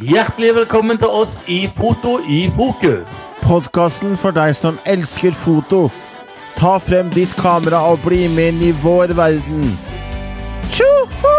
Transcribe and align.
Hjertelig 0.00 0.54
velkommen 0.56 0.96
til 0.96 1.12
oss 1.12 1.42
i 1.44 1.66
Foto 1.76 2.14
i 2.24 2.46
fokus. 2.56 3.10
Podkasten 3.44 4.14
for 4.16 4.32
deg 4.32 4.54
som 4.56 4.78
elsker 4.88 5.34
foto. 5.36 5.90
Ta 6.56 6.78
frem 6.80 7.10
ditt 7.12 7.34
kamera 7.36 7.82
og 7.90 7.98
bli 8.06 8.22
med 8.32 8.54
inn 8.54 8.62
i 8.64 8.70
vår 8.80 9.12
verden. 9.18 9.66
Tjoho! 10.72 11.34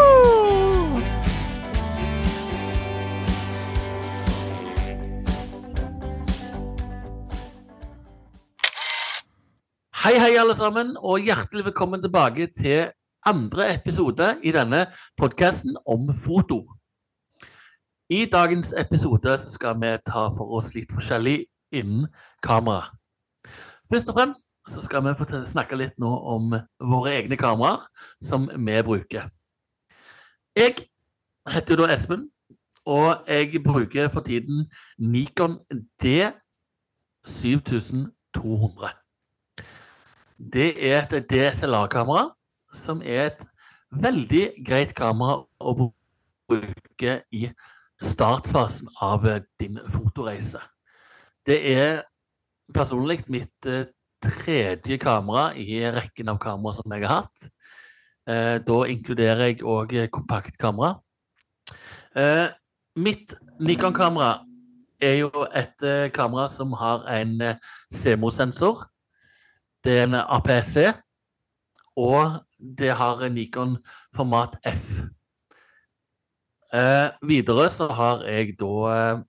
Hei, 10.03 10.13
hei, 10.21 10.35
alle 10.37 10.53
sammen, 10.59 10.93
og 11.01 11.25
hjertelig 11.25 11.65
velkommen 11.71 12.05
tilbake 12.05 12.51
til 12.53 12.91
andre 13.25 13.71
episode 13.73 14.35
i 14.45 14.53
denne 14.53 14.85
podkasten 15.17 15.81
om 15.89 16.13
foto. 16.13 16.61
I 18.11 18.25
dagens 18.25 18.73
episode 18.77 19.37
skal 19.39 19.79
vi 19.79 19.97
ta 20.03 20.29
for 20.35 20.51
oss 20.57 20.73
litt 20.75 20.91
forskjellig 20.91 21.47
innen 21.71 22.09
kamera. 22.43 22.91
Først 23.87 24.09
og 24.11 24.17
fremst 24.17 24.51
skal 24.67 25.05
vi 25.05 25.13
snakke 25.47 25.79
litt 25.79 25.95
nå 25.95 26.11
om 26.33 26.51
våre 26.91 27.13
egne 27.21 27.37
kameraer 27.39 27.79
som 28.19 28.51
vi 28.51 28.83
bruker. 28.83 29.31
Jeg 30.59 30.91
heter 31.55 31.79
da 31.79 31.87
Espen, 31.95 32.27
og 32.83 33.23
jeg 33.31 33.63
bruker 33.63 34.11
for 34.11 34.19
tiden 34.27 34.67
Nikon 34.99 35.63
D7200. 36.03 38.91
Det 40.35 40.75
er 40.91 41.07
et 41.07 41.31
DSLR-kamera 41.31 42.35
som 42.75 42.99
er 42.99 43.31
et 43.31 43.39
veldig 43.91 44.51
greit 44.67 44.95
kamera 44.99 45.47
å 45.63 45.93
bruke 46.51 47.23
i 47.31 47.47
startfasen 48.01 48.89
av 49.01 49.27
eh, 49.27 49.41
din 49.59 49.79
fotoreise. 49.89 50.59
Det 51.45 51.57
er 51.73 52.03
personlig 52.73 53.21
mitt 53.31 53.67
eh, 53.69 53.85
tredje 54.21 54.97
kamera 55.01 55.51
i 55.57 55.81
rekken 55.93 56.29
av 56.29 56.39
kamera 56.41 56.77
som 56.77 56.93
jeg 56.93 57.05
har 57.05 57.21
hatt. 57.21 57.49
Eh, 58.29 58.57
Da 58.65 58.79
inkluderer 58.89 59.51
jeg 59.51 59.63
òg 59.65 59.95
kompaktkamera. 60.13 60.99
Mitt 62.99 63.33
Nikon-kamera 63.63 64.41
er 65.01 65.13
jo 65.21 65.45
et 65.55 66.11
kamera 66.13 66.49
som 66.51 66.73
har 66.75 67.05
en 67.07 67.39
CMO-sensor. 67.87 68.83
Det 69.83 69.95
er 69.95 70.03
en 70.03 70.19
APS-C, 70.19 70.91
og 71.95 72.43
det 72.59 72.91
har 72.99 73.23
Nikon 73.29 73.77
format 74.13 74.59
F. 74.67 75.07
Eh, 76.71 77.09
videre 77.27 77.67
så 77.73 77.89
har 77.91 78.21
jeg 78.23 78.55
da 78.59 78.75
eh, 78.95 79.23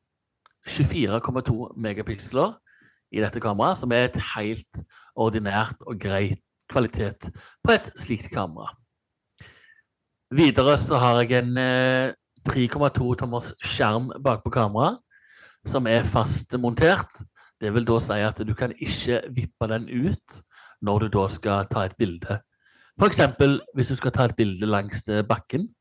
24,2 0.70 1.72
megapiksler 1.74 2.54
i 3.10 3.22
dette 3.22 3.42
kameraet, 3.42 3.80
som 3.80 3.92
er 3.92 4.06
et 4.06 4.18
helt 4.36 4.82
ordinært 5.18 5.80
og 5.82 5.98
greit 6.00 6.38
kvalitet 6.70 7.32
på 7.64 7.74
et 7.74 7.90
slikt 7.98 8.30
kamera. 8.32 8.70
Videre 10.32 10.78
så 10.78 11.00
har 11.02 11.18
jeg 11.24 11.42
en 11.42 11.58
eh, 11.58 12.14
3,2 12.48 13.10
tommers 13.18 13.50
skjerm 13.58 14.12
bakpå 14.22 14.54
kameraet, 14.54 15.02
som 15.66 15.86
er 15.90 16.06
fast 16.06 16.54
montert. 16.58 17.24
Det 17.60 17.74
vil 17.74 17.86
da 17.86 17.98
si 18.02 18.22
at 18.22 18.38
du 18.46 18.54
kan 18.54 18.72
ikke 18.78 19.20
vippe 19.34 19.68
den 19.70 19.90
ut 19.90 20.40
når 20.82 21.04
du 21.04 21.12
da 21.18 21.28
skal 21.30 21.68
ta 21.70 21.84
et 21.86 21.98
bilde. 21.98 22.38
F.eks. 22.98 23.20
hvis 23.74 23.90
du 23.90 23.98
skal 23.98 24.14
ta 24.14 24.30
et 24.30 24.38
bilde 24.38 24.66
langs 24.66 25.02
eh, 25.08 25.26
bakken, 25.26 25.72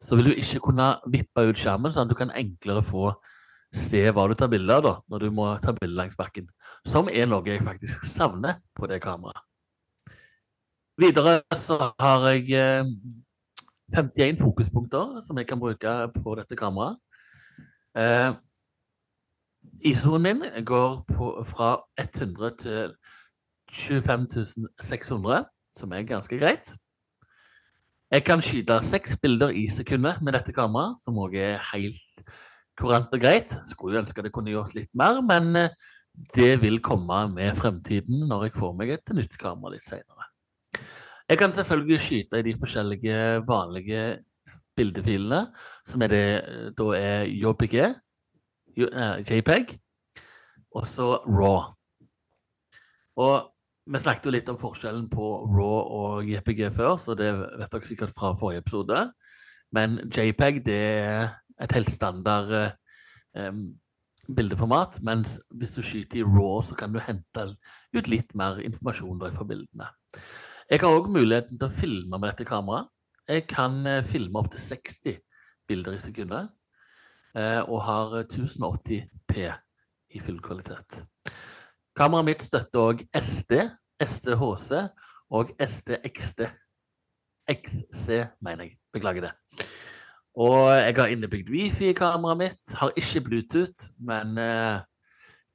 så 0.00 0.16
vil 0.16 0.30
du 0.30 0.38
ikke 0.40 0.62
kunne 0.64 0.94
vippe 1.12 1.44
ut 1.50 1.60
skjermen, 1.60 1.92
sånn 1.92 2.08
at 2.08 2.12
du 2.12 2.18
kan 2.18 2.32
enklere 2.32 2.82
få 2.84 3.12
se 3.76 4.02
hva 4.10 4.26
du 4.26 4.34
tar 4.34 4.50
bilde 4.50 4.74
av 4.74 4.82
da, 4.82 4.94
når 5.12 5.26
du 5.26 5.30
må 5.34 5.46
ta 5.62 5.74
bilde 5.76 5.96
langs 5.98 6.16
bakken. 6.18 6.48
Som 6.88 7.10
er 7.12 7.28
noe 7.30 7.46
jeg 7.46 7.62
faktisk 7.66 8.06
savner 8.16 8.58
på 8.74 8.88
det 8.90 9.00
kameraet. 9.04 9.44
Videre 11.00 11.38
så 11.56 11.92
har 12.00 12.26
jeg 12.28 12.50
eh, 12.56 12.88
51 13.96 14.40
fokuspunkter 14.42 15.20
som 15.24 15.38
jeg 15.38 15.48
kan 15.48 15.60
bruke 15.60 15.94
på 16.16 16.34
dette 16.36 16.58
kameraet. 16.58 16.98
Eh, 17.96 18.32
ISO-en 19.92 20.22
min 20.22 20.44
går 20.64 21.00
på, 21.08 21.30
fra 21.48 21.76
100 22.00 22.56
til 22.60 22.94
25 23.70 24.26
600, 24.80 25.44
som 25.76 25.92
er 25.92 26.08
ganske 26.08 26.38
greit. 26.38 26.74
Jeg 28.10 28.24
kan 28.26 28.40
skyte 28.42 28.80
seks 28.82 29.12
bilder 29.22 29.52
i 29.54 29.68
sekundet 29.70 30.18
med 30.18 30.34
dette 30.34 30.50
kameraet, 30.50 30.98
som 30.98 31.18
òg 31.22 31.36
er 31.38 31.60
helt 31.68 32.22
kurant 32.80 33.12
og 33.14 33.22
greit. 33.22 33.54
Skulle 33.70 34.00
ønske 34.00 34.24
det 34.26 34.32
kunne 34.34 34.50
gjort 34.50 34.74
litt 34.74 34.90
mer, 34.98 35.20
men 35.22 35.54
eh, 35.60 35.76
det 36.34 36.56
vil 36.64 36.80
komme 36.82 37.20
med 37.30 37.54
fremtiden 37.54 38.24
når 38.26 38.48
jeg 38.48 38.56
får 38.58 38.72
meg 38.80 38.90
et 38.96 39.12
nytt 39.14 39.36
kamera 39.38 39.76
litt 39.76 39.86
senere. 39.86 40.26
Jeg 41.30 41.38
kan 41.38 41.54
selvfølgelig 41.54 42.00
skyte 42.02 42.40
i 42.40 42.46
de 42.48 42.56
forskjellige 42.58 43.20
vanlige 43.46 44.02
bildefilene, 44.74 45.44
som 45.86 46.02
er 46.02 46.10
det 46.10 46.24
eh, 46.40 46.66
da 46.82 46.90
er 46.98 47.30
JPG, 47.30 47.78
eh, 48.90 49.22
JPEG, 49.22 49.76
og 50.74 50.90
så 50.90 51.12
RAW. 51.30 51.70
Og 53.22 53.52
vi 53.90 53.98
snakket 53.98 54.28
jo 54.28 54.32
litt 54.34 54.48
om 54.52 54.58
forskjellen 54.60 55.08
på 55.10 55.28
RAW 55.50 55.78
og 55.98 56.28
JPG 56.30 56.68
før, 56.76 56.96
så 57.02 57.16
det 57.18 57.30
vet 57.34 57.72
dere 57.72 57.88
sikkert 57.88 58.14
fra 58.14 58.32
forrige 58.38 58.62
episode. 58.62 59.04
Men 59.74 59.98
JPEG 60.10 60.62
det 60.66 60.80
er 60.80 61.32
et 61.62 61.74
helt 61.74 61.90
standard 61.92 62.52
eh, 62.54 63.56
bildeformat, 64.30 65.00
mens 65.06 65.38
hvis 65.58 65.74
du 65.74 65.82
skyter 65.82 66.20
i 66.20 66.26
RAW, 66.26 66.60
så 66.66 66.76
kan 66.78 66.94
du 66.94 67.00
hente 67.02 67.46
ut 67.96 68.10
litt 68.10 68.34
mer 68.38 68.60
informasjon 68.62 69.20
fra 69.34 69.46
bildene. 69.48 69.90
Jeg 70.70 70.84
har 70.84 70.94
òg 70.94 71.10
muligheten 71.10 71.58
til 71.58 71.66
å 71.66 71.74
filme 71.74 72.18
med 72.18 72.28
dette 72.30 72.46
kameraet. 72.46 72.90
Jeg 73.30 73.46
kan 73.50 73.82
eh, 73.86 74.04
filme 74.06 74.38
opptil 74.38 74.62
60 74.62 75.18
bilder 75.70 75.94
i 75.94 76.02
sekundet, 76.02 76.50
eh, 77.38 77.60
og 77.62 77.82
har 77.86 78.16
eh, 78.20 78.26
1080p 78.26 79.50
i 80.14 80.22
full 80.22 80.40
kvalitet. 80.42 81.04
Kameraet 81.98 82.26
mitt 82.26 82.46
støtter 82.46 82.82
òg 82.82 83.04
SD, 83.14 83.60
SDHC 84.00 84.84
og 85.30 85.52
STXD. 85.60 86.46
XC, 87.50 88.08
mener 88.40 88.68
jeg. 88.68 88.76
Beklager 88.92 89.28
det. 89.28 89.32
Og 90.38 90.70
jeg 90.70 90.94
har 90.96 91.10
innebygd 91.10 91.50
wifi 91.50 91.90
i 91.90 91.96
kameraet 91.96 92.38
mitt. 92.38 92.74
Har 92.78 92.94
ikke 92.96 93.24
Bluetooth, 93.26 93.88
men 93.98 94.38
eh, 94.38 94.78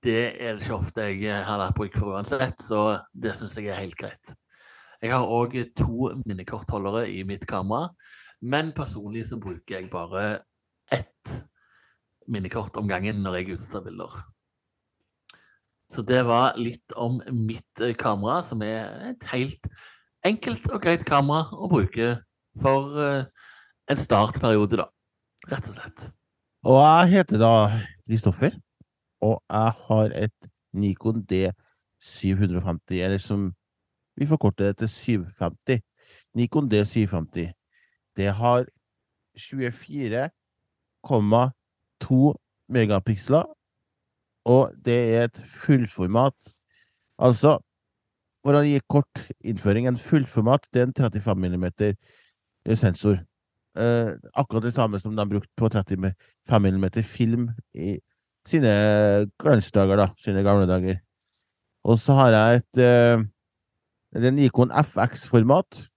det 0.03 0.17
er 0.35 0.55
det 0.55 0.65
ikke 0.65 0.75
ofte 0.75 1.07
jeg 1.07 1.23
eh, 1.29 1.45
har 1.47 1.61
vært 1.61 1.77
bruk 1.77 1.95
for 1.97 2.15
uansett, 2.15 2.59
så 2.61 2.99
det 3.13 3.33
syns 3.37 3.55
jeg 3.57 3.71
er 3.71 3.79
helt 3.79 3.97
greit. 3.99 4.35
Jeg 5.01 5.13
har 5.13 5.25
òg 5.27 5.55
to 5.77 6.11
minnekortholdere 6.25 7.07
i 7.11 7.23
mitt 7.27 7.47
kamera, 7.47 7.89
men 8.41 8.73
personlig 8.75 9.25
så 9.29 9.39
bruker 9.41 9.79
jeg 9.79 9.89
bare 9.91 10.43
ett 10.93 11.39
minnekort 12.27 12.77
om 12.77 12.87
gangen 12.89 13.23
når 13.23 13.39
jeg 13.39 13.55
er 13.55 13.67
tar 13.71 13.85
bilder. 13.85 14.21
Så 15.91 16.01
det 16.01 16.25
var 16.25 16.55
litt 16.57 16.93
om 16.97 17.21
mitt 17.31 17.81
eh, 17.81 17.95
kamera, 17.97 18.41
som 18.41 18.61
er 18.65 19.11
et 19.11 19.23
helt 19.31 19.67
enkelt 20.25 20.69
og 20.71 20.81
greit 20.81 21.05
kamera 21.05 21.45
å 21.53 21.67
bruke 21.69 22.17
for 22.61 22.99
eh, 23.01 23.25
en 23.91 23.97
startperiode, 24.01 24.77
da. 24.81 24.87
Rett 25.51 25.69
og 25.69 25.75
slett. 25.77 26.09
Og 26.65 26.81
jeg 26.81 27.09
heter 27.13 27.37
da 27.37 27.69
Kristoffer, 28.07 28.51
og 29.21 29.43
jeg 29.49 29.71
har 29.85 30.11
et 30.17 30.49
Nikon 30.73 31.25
D750, 31.29 33.03
eller 33.05 33.17
som 33.21 33.53
vi 34.17 34.25
forkorter 34.25 34.65
det 34.71 34.77
til 34.77 34.89
750. 34.89 35.81
Nikon 36.33 36.71
D750. 36.71 37.51
Det 38.17 38.33
har 38.33 38.65
24,2 39.37 42.33
megapiksler, 42.69 43.43
og 44.45 44.73
det 44.85 44.97
er 45.15 45.29
et 45.29 45.41
fullformat. 45.49 46.53
Altså, 47.17 47.57
for 48.45 48.57
å 48.57 48.63
gi 48.65 48.77
kort 48.91 49.23
innføring, 49.41 49.87
en 49.89 49.99
fullformat 49.99 50.67
det 50.73 50.83
er 50.83 50.89
en 50.89 50.97
35 50.97 51.47
mm 51.49 51.65
sensor. 52.77 53.21
Eh, 53.75 54.13
akkurat 54.37 54.63
det 54.63 54.75
samme 54.75 54.99
som 55.01 55.15
de 55.15 55.19
har 55.19 55.29
brukt 55.29 55.49
på 55.57 55.69
35 55.69 56.13
mm 56.45 56.85
film 57.03 57.49
i 57.73 57.97
sine 58.47 58.73
glansdager, 59.41 59.97
da. 59.97 60.09
Sine 60.21 60.45
gamle 60.45 60.69
dager. 60.69 61.01
Og 61.85 61.97
så 62.01 62.13
har 62.17 62.33
jeg 62.33 62.61
et 62.61 62.83
eh, 62.85 63.25
det 64.15 64.23
er 64.23 64.31
en 64.31 64.37
Nikon 64.39 64.71
FX-format. 64.71 65.89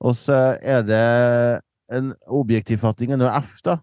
Og 0.00 0.14
så 0.14 0.58
er 0.62 0.82
det 0.86 1.60
en 1.90 2.12
objektivfatning, 2.26 3.12
en 3.12 3.24
F, 3.42 3.56
da. 3.64 3.78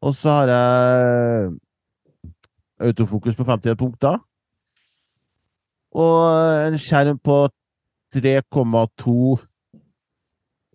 Og 0.00 0.14
så 0.14 0.28
har 0.28 0.52
jeg 0.52 1.58
autofokus 2.80 3.36
på 3.36 3.44
50 3.44 3.76
punkter. 3.78 4.18
Og 5.94 6.68
en 6.68 6.78
skjerm 6.78 7.18
på 7.18 7.48
3,2 8.14 9.38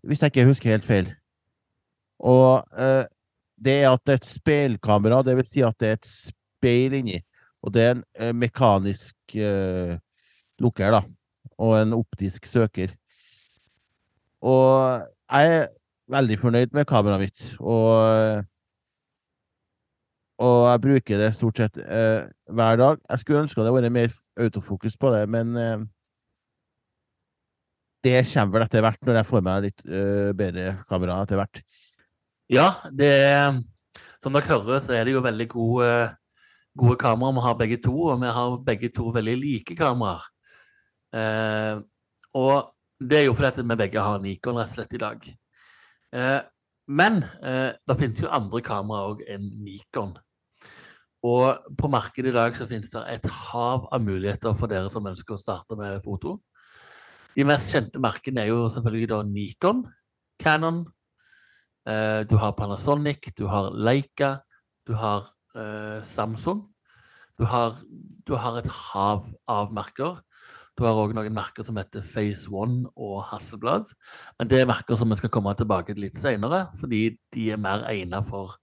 Hvis 0.03 0.21
jeg 0.21 0.31
ikke 0.31 0.45
husker 0.45 0.69
helt 0.69 0.85
feil. 0.85 1.13
Og 2.19 2.65
eh, 2.77 3.05
det 3.55 3.75
er 3.83 3.93
at 3.93 4.01
det 4.05 4.13
er 4.13 4.19
et 4.19 4.27
speilkamera, 4.27 5.21
vil 5.23 5.45
si 5.47 5.63
at 5.63 5.77
det 5.79 5.87
er 5.87 5.99
et 5.99 6.09
speil 6.09 6.97
inni. 6.99 7.21
Og 7.63 7.73
det 7.73 7.83
er 7.83 7.93
en 7.95 8.03
eh, 8.19 8.33
mekanisk 8.35 9.15
eh, 9.35 9.95
lukker, 10.59 10.91
da. 10.91 11.01
Og 11.57 11.77
en 11.79 11.95
optisk 11.95 12.45
søker. 12.49 12.91
Og 14.43 15.07
jeg 15.31 15.55
er 15.55 15.67
veldig 16.11 16.39
fornøyd 16.39 16.75
med 16.75 16.85
kameraet 16.85 17.23
mitt. 17.23 17.45
Og, 17.59 18.43
og 20.41 20.59
jeg 20.71 20.81
bruker 20.81 21.19
det 21.21 21.33
stort 21.37 21.59
sett 21.61 21.77
eh, 21.77 22.25
hver 22.49 22.79
dag. 22.79 23.01
Jeg 23.09 23.21
skulle 23.21 23.43
ønske 23.43 23.65
det 23.65 23.73
var 23.73 23.89
mer 23.93 24.15
autofokus 24.41 24.97
på 24.97 25.11
det, 25.13 25.27
men 25.29 25.53
eh, 25.57 25.83
det 28.03 28.17
kommer 28.33 28.57
vel 28.57 28.65
etter 28.65 28.83
hvert, 28.83 28.99
når 29.05 29.19
jeg 29.19 29.29
får 29.29 29.45
meg 29.45 29.67
litt 29.67 29.85
eh, 29.85 30.31
bedre 30.35 30.73
kamera 30.89 31.21
etter 31.23 31.39
hvert. 31.39 31.61
Ja, 32.51 32.67
det 32.91 33.13
Som 34.23 34.35
dere 34.35 34.47
hører, 34.47 34.79
så 34.83 34.95
er 34.95 35.05
det 35.05 35.13
jo 35.13 35.23
veldig 35.23 35.47
gode, 35.51 35.87
gode 36.79 36.97
kameraer 36.99 37.35
vi 37.35 37.45
har 37.45 37.57
begge 37.59 37.79
to, 37.83 37.93
og 38.09 38.21
vi 38.21 38.31
har 38.31 38.57
begge 38.65 38.89
to 38.95 39.11
veldig 39.15 39.35
like 39.39 39.75
kameraer. 39.75 40.25
Eh, 41.13 41.77
og 42.33 42.73
det 43.03 43.19
er 43.19 43.25
jo 43.27 43.35
fordi 43.37 43.67
vi 43.67 43.79
begge 43.83 44.01
har 44.01 44.21
Nikon 44.23 44.57
rett 44.57 44.71
og 44.71 44.75
slett 44.75 44.95
i 44.97 45.01
dag. 45.01 45.27
Men 46.87 47.21
eh, 47.43 47.71
det 47.87 47.97
finnes 47.99 48.21
jo 48.23 48.31
andre 48.33 48.61
kameraer 48.65 49.13
òg 49.13 49.23
enn 49.31 49.45
Nikon. 49.63 50.15
Og 51.23 51.75
på 51.79 51.87
markedet 51.87 52.33
i 52.33 52.35
dag 52.35 52.57
så 52.57 52.67
finnes 52.67 52.91
det 52.91 53.03
et 53.13 53.27
hav 53.31 53.87
av 53.95 54.03
muligheter 54.03 54.55
for 54.59 54.71
dere 54.71 54.91
som 54.91 55.07
ønsker 55.07 55.37
å 55.37 55.39
starte 55.39 55.77
med 55.79 56.01
foto. 56.03 56.41
De 57.33 57.45
mest 57.47 57.71
kjente 57.71 58.01
merkene 58.03 58.43
er 58.43 58.51
jo 58.51 58.67
selvfølgelig 58.73 59.09
da 59.13 59.21
Nikon, 59.25 59.85
Canon, 60.43 60.83
eh, 61.87 62.21
du 62.27 62.35
har 62.41 62.57
Panasonic, 62.59 63.31
du 63.37 63.47
har 63.47 63.71
Leica, 63.71 64.35
du 64.85 64.93
har 64.99 65.31
eh, 65.55 66.03
Samsung. 66.03 66.67
Du 67.39 67.45
har, 67.49 67.79
du 68.27 68.35
har, 68.37 68.59
et 68.59 68.67
hav 68.69 69.25
av 69.49 69.71
merker. 69.73 70.19
Du 70.73 70.85
har 70.87 70.97
òg 70.97 71.13
noen 71.13 71.35
merker 71.35 71.65
som 71.67 71.77
heter 71.77 72.05
Phase 72.05 72.49
One 72.49 72.87
og 72.97 73.19
Hasselblad. 73.29 73.91
Men 74.39 74.49
det 74.49 74.61
er 74.61 74.69
merker 74.69 74.97
som 74.97 75.11
vi 75.13 75.19
skal 75.19 75.31
komme 75.33 75.53
tilbake 75.57 75.93
til 75.93 76.07
litt 76.07 76.17
senere, 76.17 76.65
fordi 76.79 77.03
de 77.35 77.49
er 77.53 77.61
mer 77.61 77.85
egnet 77.91 78.25
for 78.25 78.57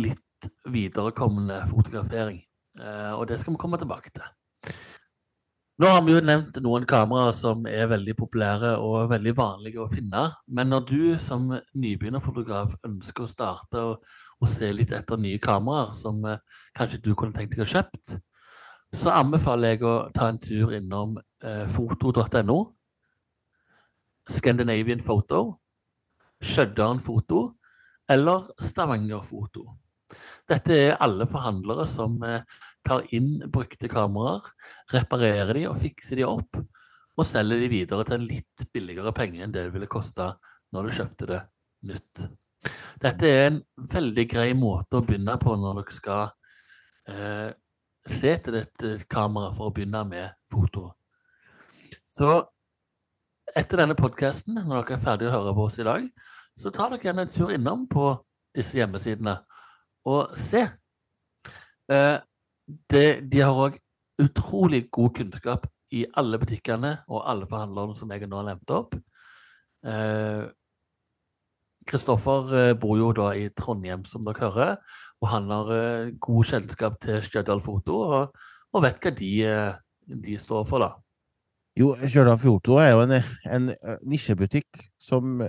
litt 0.00 0.50
viderekommende 0.72 1.62
fotografering. 1.68 2.40
Eh, 2.80 3.12
og 3.12 3.26
det 3.28 3.40
skal 3.40 3.54
vi 3.54 3.60
komme 3.60 3.80
tilbake 3.80 4.12
til. 4.16 4.24
Nå 5.76 5.88
har 5.92 6.00
vi 6.06 6.14
jo 6.14 6.22
nevnt 6.24 6.56
noen 6.64 6.86
kameraer 6.88 7.34
som 7.36 7.66
er 7.68 7.90
veldig 7.90 8.14
populære 8.16 8.70
og 8.80 9.10
veldig 9.10 9.34
vanlige 9.36 9.82
å 9.84 9.90
finne. 9.92 10.22
Men 10.48 10.72
når 10.72 10.86
du 10.88 11.02
som 11.20 11.50
nybegynnerfotograf 11.52 12.78
ønsker 12.88 13.26
å 13.26 13.28
starte 13.28 13.82
og 13.84 14.48
se 14.48 14.70
litt 14.72 14.94
etter 14.96 15.20
nye 15.20 15.40
kameraer 15.42 15.92
som 15.98 16.24
eh, 16.24 16.40
kanskje 16.76 17.02
du 17.04 17.12
kunne 17.12 17.36
tenkt 17.36 17.52
deg 17.52 17.66
å 17.66 17.68
kjøpt, 17.68 18.16
så 18.96 19.12
anbefaler 19.12 19.74
jeg 19.74 19.84
å 19.86 19.94
ta 20.14 20.30
en 20.30 20.40
tur 20.40 20.72
innom 20.76 21.16
eh, 21.44 21.64
foto.no, 21.72 22.58
Scandinavian 24.26 25.02
Photo, 25.04 25.42
Stjørdal 26.42 27.00
Foto 27.04 27.42
eller 28.10 28.48
Stavanger 28.62 29.22
Foto. 29.26 29.66
Dette 30.46 30.78
er 30.78 30.96
alle 31.02 31.26
forhandlere 31.28 31.86
som 31.90 32.16
eh, 32.24 32.42
tar 32.86 33.04
inn 33.16 33.40
brukte 33.52 33.90
kameraer, 33.90 34.46
reparerer 34.94 35.52
de 35.58 35.66
og 35.70 35.78
fikser 35.82 36.20
de 36.20 36.26
opp, 36.28 36.60
og 37.16 37.26
selger 37.26 37.62
de 37.62 37.70
videre 37.72 38.06
til 38.06 38.18
en 38.18 38.26
litt 38.28 38.66
billigere 38.72 39.12
penge 39.16 39.42
enn 39.42 39.54
det 39.54 39.66
det 39.66 39.74
ville 39.74 39.90
koste 39.90 40.30
når 40.74 40.88
du 40.88 40.96
kjøpte 40.98 41.30
det 41.30 41.42
nytt. 41.90 42.26
Dette 43.02 43.28
er 43.28 43.46
en 43.50 43.60
veldig 43.92 44.26
grei 44.30 44.50
måte 44.56 44.98
å 44.98 45.04
begynne 45.06 45.36
på 45.40 45.54
når 45.58 45.80
dere 45.80 45.96
skal 45.96 46.28
eh, 47.10 47.50
se 48.06 48.36
til 48.42 48.58
dette 48.60 48.92
kameraet 49.10 49.56
for 49.56 49.70
å 49.70 49.74
begynne 49.74 50.02
med 50.08 50.36
foto. 50.52 50.90
Så 52.06 52.30
etter 53.56 53.82
denne 53.82 53.96
podkasten, 53.98 54.58
når 54.58 54.84
dere 54.84 54.98
er 54.98 55.02
ferdige 55.02 55.30
å 55.32 55.36
høre 55.36 55.54
på 55.56 55.66
oss 55.66 55.78
i 55.82 55.86
dag, 55.86 56.08
så 56.56 56.72
tar 56.72 56.92
dere 56.92 57.08
gjerne 57.08 57.26
en 57.26 57.32
tur 57.32 57.52
innom 57.54 57.86
på 57.90 58.10
disse 58.56 58.78
hjemmesidene 58.78 59.36
og 60.06 60.36
se. 60.38 60.62
Eh, 61.92 62.16
det, 62.90 63.06
de 63.30 63.42
har 63.42 63.58
òg 63.66 63.80
utrolig 64.22 64.86
god 64.90 65.16
kunnskap 65.18 65.66
i 65.94 66.06
alle 66.18 66.38
butikkene 66.40 66.92
og 67.06 67.26
alle 67.28 67.48
forhandlerne 67.50 67.98
som 67.98 68.12
jeg 68.12 68.28
nå 68.30 68.42
nevnt 68.46 68.72
opp. 68.74 68.96
Kristoffer 71.86 72.54
eh, 72.54 72.68
eh, 72.70 72.78
bor 72.78 72.98
jo 72.98 73.12
da 73.14 73.30
i 73.38 73.48
Trondheim, 73.54 74.04
som 74.08 74.24
dere 74.26 74.50
hører, 74.50 74.76
og 75.22 75.30
han 75.32 75.48
har 75.52 75.72
eh, 75.76 76.12
god 76.20 76.50
kjennskap 76.50 77.00
til 77.02 77.22
Stjørdal 77.24 77.62
Foto 77.64 78.00
og, 78.04 78.36
og, 78.72 78.82
vet 78.84 79.00
hva 79.02 79.12
de, 79.16 79.32
eh, 79.48 79.78
de, 80.26 80.36
står 80.40 80.66
for, 80.68 80.84
da. 80.84 80.92
Jo, 81.76 81.94
Stjørdal 82.04 82.40
Foto 82.42 82.76
er 82.82 82.92
jo 82.92 83.02
en, 83.06 83.16
en 83.52 83.72
eh, 83.76 83.98
nisjebutikk 84.04 84.84
som 85.00 85.40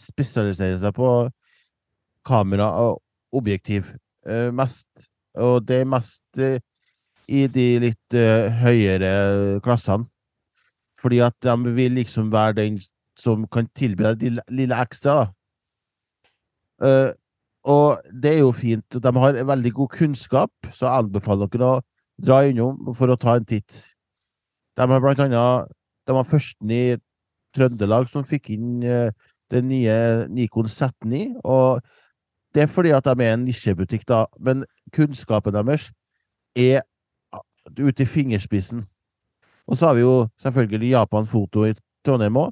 spesialiserer 0.00 0.80
seg 0.80 0.96
på 0.96 1.12
kamera 2.26 2.72
og 2.80 3.00
objektiv. 3.36 3.92
Eh, 4.28 4.48
mest 4.52 5.10
og 5.38 5.66
det 5.68 5.82
er 5.82 5.90
mest 5.90 6.40
uh, 6.40 6.58
i 7.30 7.44
de 7.46 7.66
litt 7.84 8.16
uh, 8.16 8.50
høyere 8.62 9.60
klassene. 9.64 10.08
Fordi 11.00 11.20
at 11.24 11.36
de 11.42 11.74
vil 11.76 11.94
liksom 11.96 12.32
være 12.32 12.58
den 12.58 12.80
som 13.18 13.46
kan 13.48 13.68
tilby 13.76 14.04
deg 14.04 14.18
det 14.20 14.44
lille 14.52 14.80
ekstra. 14.82 15.30
Uh, 16.82 17.12
og 17.64 18.00
det 18.22 18.34
er 18.34 18.42
jo 18.44 18.52
fint. 18.56 18.96
De 18.96 19.12
har 19.22 19.40
veldig 19.44 19.72
god 19.76 19.88
kunnskap, 19.92 20.52
så 20.72 20.86
jeg 20.86 21.04
anbefaler 21.04 21.50
dere 21.52 21.68
å 21.68 21.80
dra 22.20 22.42
innom 22.48 22.94
for 22.96 23.12
å 23.12 23.18
ta 23.20 23.36
en 23.36 23.48
titt. 23.48 23.82
De 24.76 24.86
har 24.88 25.02
blant 25.02 25.20
annet 25.20 25.76
De 26.08 26.14
var 26.16 26.26
førsten 26.26 26.70
i 26.72 26.96
Trøndelag 27.54 28.08
som 28.08 28.24
fikk 28.26 28.50
inn 28.54 28.80
den 29.50 29.68
nye 29.68 30.26
Nikon 30.30 30.66
Z9. 30.70 31.40
og 31.44 31.82
det 32.54 32.62
er 32.62 32.66
fordi 32.66 32.90
at 32.90 33.04
de 33.04 33.24
er 33.24 33.34
en 33.34 33.44
nisjebutikk, 33.46 34.08
da, 34.08 34.24
men 34.40 34.64
kunnskapen 34.94 35.54
deres 35.54 35.90
er 36.58 36.82
ute 37.78 38.02
i 38.02 38.06
fingerspissen. 38.06 38.82
Og 39.70 39.78
så 39.78 39.86
har 39.86 39.94
vi 39.94 40.00
jo 40.00 40.26
selvfølgelig 40.42 40.90
Japan 40.90 41.26
Foto 41.26 41.64
i 41.64 41.74
Trondheim 42.04 42.36
òg, 42.36 42.50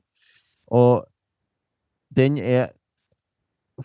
og 0.71 1.07
den 2.15 2.39
er 2.39 2.71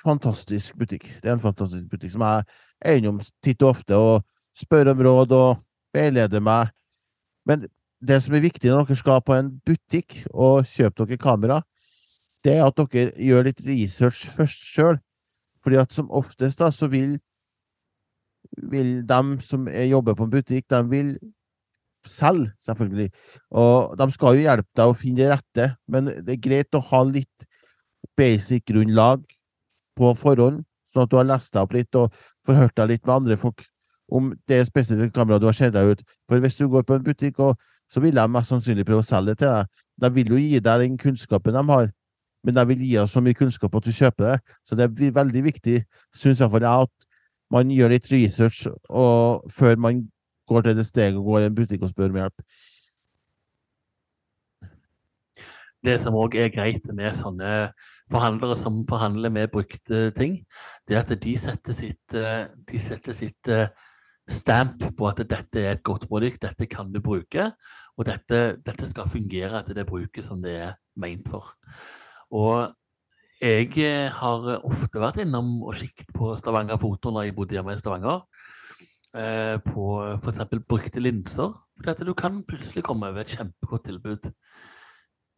fantastisk 0.02 0.78
butikk. 0.80 1.08
Det 1.22 1.30
er 1.30 1.38
en 1.38 1.44
fantastisk 1.44 1.90
butikk 1.92 2.14
som 2.16 2.26
jeg 2.26 2.46
er 2.84 3.00
innom 3.00 3.22
titt 3.44 3.62
og 3.64 3.76
ofte 3.76 3.98
og 3.98 4.24
spør 4.58 4.94
om 4.94 5.04
råd 5.06 5.36
og 5.38 5.64
veileder 5.96 6.44
meg. 6.44 6.72
Men 7.48 7.68
det 8.04 8.20
som 8.24 8.36
er 8.36 8.44
viktig 8.44 8.72
når 8.72 8.88
dere 8.88 9.00
skal 9.00 9.22
på 9.26 9.36
en 9.38 9.52
butikk 9.66 10.24
og 10.32 10.66
kjøpe 10.68 11.06
dere 11.06 11.22
kamera, 11.22 11.62
det 12.44 12.58
er 12.58 12.66
at 12.66 12.80
dere 12.80 13.14
gjør 13.22 13.48
litt 13.48 13.62
research 13.68 14.26
først 14.36 14.66
sjøl. 14.74 14.98
Fordi 15.64 15.80
at 15.80 15.94
som 15.96 16.12
oftest 16.12 16.60
da, 16.60 16.68
så 16.76 16.90
vil, 16.92 17.16
vil 18.72 18.98
de 19.08 19.22
som 19.46 19.70
jobber 19.70 20.18
på 20.18 20.28
en 20.28 20.34
butikk, 20.34 20.68
de 20.74 20.82
vil 20.92 21.14
selge, 22.10 22.52
selvfølgelig. 22.66 23.14
Og 23.56 23.96
de 24.00 24.10
skal 24.12 24.36
jo 24.36 24.44
hjelpe 24.44 24.76
deg 24.76 24.92
å 24.92 24.98
finne 24.98 25.22
det 25.22 25.30
rette, 25.32 25.70
men 25.88 26.12
det 26.12 26.36
er 26.36 26.44
greit 26.44 26.76
å 26.76 26.84
ha 26.90 27.00
litt 27.08 27.48
basic 28.20 28.66
grunnlag 28.68 29.24
på 29.98 30.14
forhånd, 30.20 30.64
sånn 30.92 31.06
at 31.06 31.12
du 31.12 31.18
har 31.20 31.30
lest 31.30 31.54
deg 31.54 31.66
opp 31.66 31.76
litt 31.76 32.00
og 32.00 32.14
forhørt 32.46 32.76
deg 32.78 32.92
litt 32.94 33.06
med 33.06 33.16
andre 33.16 33.38
folk 33.40 33.66
om 34.14 34.34
det 34.50 34.60
spesifikke 34.68 35.16
kameraet 35.16 35.42
du 35.42 35.48
har 35.48 35.58
sett 35.58 35.74
deg 35.74 35.94
ut. 35.94 36.04
For 36.30 36.44
hvis 36.44 36.60
du 36.60 36.68
går 36.70 36.84
på 36.86 36.98
en 36.98 37.06
butikk, 37.06 37.40
og, 37.42 37.58
så 37.90 38.02
vil 38.04 38.16
de 38.16 38.26
mest 38.30 38.52
sannsynlig 38.52 38.86
prøve 38.86 39.02
å 39.02 39.08
selge 39.08 39.34
det 39.34 39.42
til 39.42 39.54
deg. 39.54 39.84
De 40.04 40.10
vil 40.14 40.34
jo 40.34 40.42
gi 40.42 40.60
deg 40.62 40.84
den 40.84 40.98
kunnskapen 41.02 41.56
de 41.56 41.64
har 41.70 41.92
men 42.44 42.58
de 42.58 42.66
vil 42.74 42.84
gi 42.84 42.98
oss 43.00 43.16
så 43.16 43.24
mye 43.24 43.38
kunnskap 43.38 43.76
at 43.78 43.88
du 43.88 43.94
kjøper 43.96 44.28
det. 44.28 44.38
Så 44.68 44.76
det 44.76 44.86
er 44.86 45.16
veldig 45.16 45.44
viktig, 45.46 45.78
syns 46.16 46.42
iallfall 46.44 46.68
jeg, 46.68 46.88
at 46.90 47.08
man 47.54 47.72
gjør 47.72 47.94
litt 47.94 48.10
research 48.12 48.66
og, 48.68 49.48
før 49.54 49.80
man 49.80 50.04
går 50.50 50.68
til 50.68 50.78
det 50.78 50.86
steget 50.88 51.20
og 51.20 51.30
går 51.32 51.44
i 51.44 51.50
en 51.50 51.56
butikk 51.56 51.86
og 51.86 51.94
spør 51.94 52.12
om 52.12 52.20
hjelp. 52.20 52.46
Det 55.84 55.98
som 56.00 56.16
òg 56.16 56.36
er 56.40 56.52
greit 56.52 56.88
med 56.96 57.16
sånne 57.20 57.54
forhandlere 58.12 58.58
som 58.60 58.84
forhandler 58.90 59.32
med 59.34 59.52
brukte 59.54 60.12
ting, 60.18 60.38
det 60.88 60.98
er 60.98 61.04
at 61.04 61.14
de 61.24 61.34
setter 61.40 61.78
sitt, 61.78 62.16
eh, 62.18 62.46
de 62.70 62.82
setter 62.82 63.16
sitt 63.16 63.50
eh, 63.52 63.72
stamp 64.30 64.84
på 64.98 65.08
at 65.10 65.24
dette 65.28 65.60
er 65.60 65.76
et 65.76 65.84
godt 65.84 66.08
produkt, 66.10 66.42
dette 66.44 66.68
kan 66.72 66.92
du 66.94 67.02
bruke, 67.04 67.52
og 67.98 68.08
dette, 68.08 68.44
dette 68.66 68.90
skal 68.90 69.10
fungere 69.12 69.60
etter 69.60 69.78
det 69.78 69.88
bruket 69.88 70.26
som 70.26 70.42
det 70.44 70.56
er 70.70 70.78
meint 71.00 71.28
for. 71.30 71.54
Og 72.34 72.74
jeg 73.44 73.72
eh, 73.84 74.10
har 74.12 74.50
ofte 74.64 75.02
vært 75.04 75.22
innom 75.24 75.60
og 75.64 75.76
kikket 75.78 76.14
på 76.16 76.34
Stavanger 76.40 76.80
Foto 76.82 77.12
når 77.12 77.28
jeg 77.28 77.38
bodde 77.38 77.60
hjemme 77.60 77.76
i 77.76 77.82
Stavanger. 77.82 78.26
På 79.14 79.84
f.eks. 80.16 80.40
brukte 80.66 80.98
linser. 81.04 81.52
For 81.78 81.92
at 81.92 82.00
du 82.02 82.16
kan 82.18 82.40
plutselig 82.50 82.82
komme 82.88 83.12
over 83.12 83.22
et 83.22 83.30
kjempegodt 83.30 83.84
tilbud. 83.86 84.32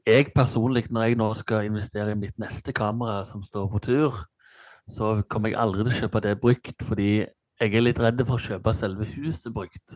Jeg 0.05 0.27
personlig, 0.35 0.83
når 0.93 1.01
jeg 1.03 1.15
nå 1.17 1.31
skal 1.33 1.65
investere 1.65 2.11
i 2.13 2.17
mitt 2.19 2.35
neste 2.37 2.69
kamera 2.77 3.23
som 3.25 3.41
står 3.41 3.65
på 3.71 3.79
tur, 3.81 4.19
så 4.85 5.23
kommer 5.29 5.49
jeg 5.49 5.57
aldri 5.57 5.81
til 5.81 5.93
å 5.95 6.01
kjøpe 6.03 6.21
det 6.21 6.33
brukt, 6.43 6.85
fordi 6.85 7.07
jeg 7.25 7.71
er 7.71 7.81
litt 7.81 8.01
redd 8.03 8.21
for 8.27 8.37
å 8.37 8.43
kjøpe 8.43 8.73
selve 8.77 9.07
huset 9.15 9.49
brukt. 9.55 9.95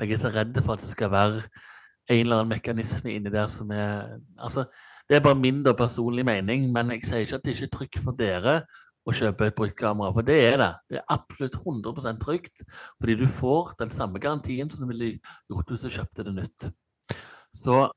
Jeg 0.00 0.16
er 0.16 0.22
så 0.22 0.32
redd 0.32 0.56
for 0.62 0.78
at 0.78 0.86
det 0.86 0.88
skal 0.94 1.12
være 1.12 1.42
en 1.42 2.22
eller 2.22 2.40
annen 2.40 2.54
mekanisme 2.54 3.12
inni 3.12 3.32
der 3.34 3.52
som 3.52 3.68
er 3.70 4.16
altså, 4.38 4.64
Det 5.08 5.18
er 5.18 5.24
bare 5.28 5.36
min 5.36 5.64
personlige 5.64 6.24
mening, 6.24 6.72
men 6.72 6.92
jeg 6.94 7.04
sier 7.04 7.24
ikke 7.26 7.36
at 7.36 7.44
det 7.44 7.54
ikke 7.54 7.64
er 7.66 7.76
trygt 7.76 7.98
for 8.00 8.16
dere 8.16 8.60
å 9.04 9.12
kjøpe 9.12 9.48
et 9.50 9.56
brukt 9.58 9.76
kamera, 9.76 10.12
for 10.14 10.22
det 10.22 10.38
er 10.40 10.56
det. 10.56 10.72
Det 10.88 11.00
er 11.00 11.08
absolutt 11.12 11.56
100% 11.60 12.20
trygt, 12.22 12.62
fordi 12.96 13.16
du 13.18 13.26
får 13.28 13.74
den 13.80 13.90
samme 13.90 14.22
garantien 14.22 14.70
som 14.70 14.80
du 14.80 14.86
ville 14.88 15.18
gjort 15.50 15.68
hvis 15.68 15.84
du 15.84 15.90
kjøpte 15.90 16.24
det 16.24 16.36
nytt. 16.36 16.70
Så 17.52 17.90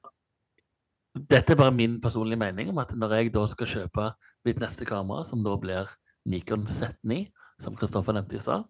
dette 1.13 1.53
er 1.53 1.59
bare 1.59 1.73
min 1.75 1.99
personlige 2.01 2.39
mening 2.41 2.69
om 2.69 2.79
at 2.81 2.93
når 2.97 3.13
jeg 3.17 3.33
da 3.33 3.45
skal 3.51 3.69
kjøpe 3.69 4.09
mitt 4.45 4.59
neste 4.61 4.85
kamera, 4.85 5.23
som 5.23 5.43
da 5.45 5.53
blir 5.61 5.91
Nikon 6.25 6.65
Z9, 6.65 7.27
som 7.61 7.75
Kristoffer 7.77 8.15
nevnte 8.17 8.39
i 8.39 8.41
stad, 8.41 8.65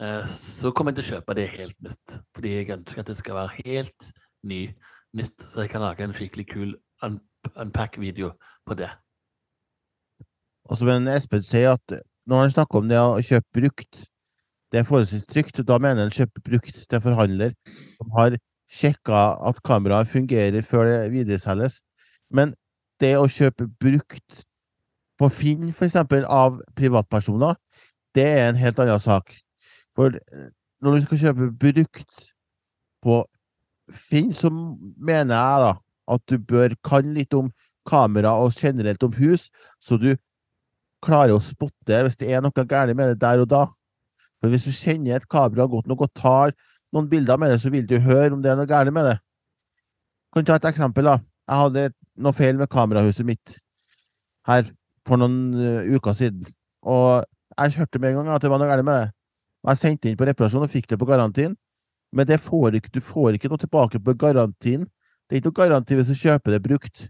eh, 0.00 0.22
så 0.26 0.70
kommer 0.70 0.92
jeg 0.92 1.00
til 1.00 1.04
å 1.04 1.10
kjøpe 1.14 1.36
det 1.38 1.48
helt 1.56 1.78
nytt. 1.82 2.18
Fordi 2.34 2.54
jeg 2.54 2.70
ønsker 2.76 3.02
at 3.02 3.10
det 3.10 3.18
skal 3.18 3.38
være 3.40 3.64
helt 3.64 4.10
ny, 4.46 4.60
nytt, 5.18 5.36
så 5.42 5.64
jeg 5.64 5.74
kan 5.74 5.82
lage 5.82 6.06
en 6.06 6.14
skikkelig 6.14 6.46
kul 6.52 6.76
un 7.04 7.20
unpack-video 7.60 8.30
på 8.64 8.78
det. 8.78 8.88
Og 10.64 10.80
men 10.88 11.10
Espen 11.12 11.42
sier, 11.44 11.74
at 11.74 11.98
når 12.26 12.40
han 12.40 12.54
snakker 12.54 12.80
om 12.80 12.88
det 12.88 12.96
å 12.96 13.20
kjøpe 13.20 13.60
brukt, 13.60 14.06
det 14.72 14.80
er 14.80 14.86
forholdsvis 14.88 15.26
trygt. 15.28 15.60
Da 15.66 15.76
mener 15.78 16.06
han 16.06 16.14
kjøpe 16.14 16.40
brukt 16.46 16.78
til 16.88 17.02
forhandler 17.04 17.52
som 17.98 18.14
har 18.16 18.38
sjekka 18.70 19.22
at 19.48 19.60
kameraet 19.66 20.10
fungerer 20.10 20.64
før 20.66 20.88
det 20.88 21.12
videreselges. 21.12 21.82
Men 22.30 22.54
det 23.00 23.14
å 23.18 23.28
kjøpe 23.30 23.68
brukt 23.80 24.44
på 25.20 25.30
Finn, 25.30 25.70
f.eks., 25.70 25.96
av 26.26 26.58
privatpersoner, 26.76 27.56
det 28.14 28.26
er 28.26 28.48
en 28.48 28.58
helt 28.58 28.80
annen 28.82 29.02
sak. 29.02 29.30
For 29.94 30.16
når 30.82 30.96
du 30.96 31.06
skal 31.06 31.22
kjøpe 31.26 31.50
brukt 31.60 32.30
på 33.04 33.20
Finn, 33.92 34.32
så 34.34 34.50
mener 34.50 35.36
jeg 35.36 35.64
da 35.64 35.72
at 36.14 36.22
du 36.28 36.36
bør 36.38 36.74
kan 36.84 37.14
litt 37.16 37.34
om 37.36 37.50
kamera 37.88 38.34
og 38.40 38.56
generelt 38.56 39.02
om 39.04 39.12
hus, 39.18 39.50
så 39.80 39.96
du 40.00 40.14
klarer 41.04 41.36
å 41.36 41.42
spotte 41.42 42.00
hvis 42.04 42.18
det 42.20 42.30
er 42.32 42.44
noe 42.44 42.64
galt 42.68 42.96
med 42.96 43.12
det 43.12 43.20
der 43.20 43.42
og 43.44 43.50
da. 43.52 43.64
For 44.40 44.52
hvis 44.52 44.66
du 44.68 44.72
kjenner 44.76 45.18
et 45.18 45.28
kamera 45.30 45.68
godt 45.70 45.88
nok 45.88 46.06
og 46.06 46.14
tar 46.16 46.54
noen 46.94 47.10
bilder 47.10 47.38
med 47.40 47.50
det, 47.52 47.60
så 47.62 47.72
vil 47.74 47.86
du 47.90 47.98
høre 48.02 48.32
om 48.34 48.42
det 48.42 48.52
er 48.52 48.58
noe 48.58 48.70
galt 48.70 48.94
med 48.94 49.08
det. 49.08 49.18
Jeg 50.30 50.38
kan 50.38 50.48
ta 50.48 50.58
et 50.60 50.70
eksempel. 50.70 51.10
da. 51.10 51.18
Jeg 51.48 51.60
hadde 51.60 51.84
noe 52.24 52.32
feil 52.32 52.58
med 52.58 52.70
kamerahuset 52.70 53.26
mitt 53.26 53.58
her 54.48 54.64
for 55.06 55.20
noen 55.20 55.54
uh, 55.58 55.96
uker 55.96 56.16
siden. 56.16 56.46
Og 56.82 57.24
jeg 57.58 57.76
hørte 57.78 58.00
med 58.00 58.12
en 58.12 58.22
gang 58.22 58.34
at 58.34 58.42
det 58.42 58.50
var 58.52 58.62
noe 58.62 58.70
galt 58.70 58.86
med 58.86 59.02
det. 59.02 59.10
Og 59.64 59.72
Jeg 59.72 59.80
sendte 59.80 60.10
inn 60.10 60.18
på 60.20 60.28
reparasjon 60.28 60.66
og 60.66 60.72
fikk 60.72 60.88
det 60.92 61.00
på 61.00 61.08
garantien. 61.08 61.56
Men 62.14 62.30
får 62.38 62.78
ikke, 62.78 62.92
du 62.94 63.00
får 63.00 63.34
ikke 63.34 63.50
noe 63.50 63.58
tilbake 63.58 63.98
på 63.98 64.14
garantien. 64.14 64.86
Det 65.26 65.34
er 65.34 65.40
ikke 65.40 65.50
noe 65.50 65.60
garanti 65.60 65.96
hvis 65.98 66.10
du 66.12 66.14
kjøper 66.14 66.54
det 66.54 66.62
brukt. 66.62 67.08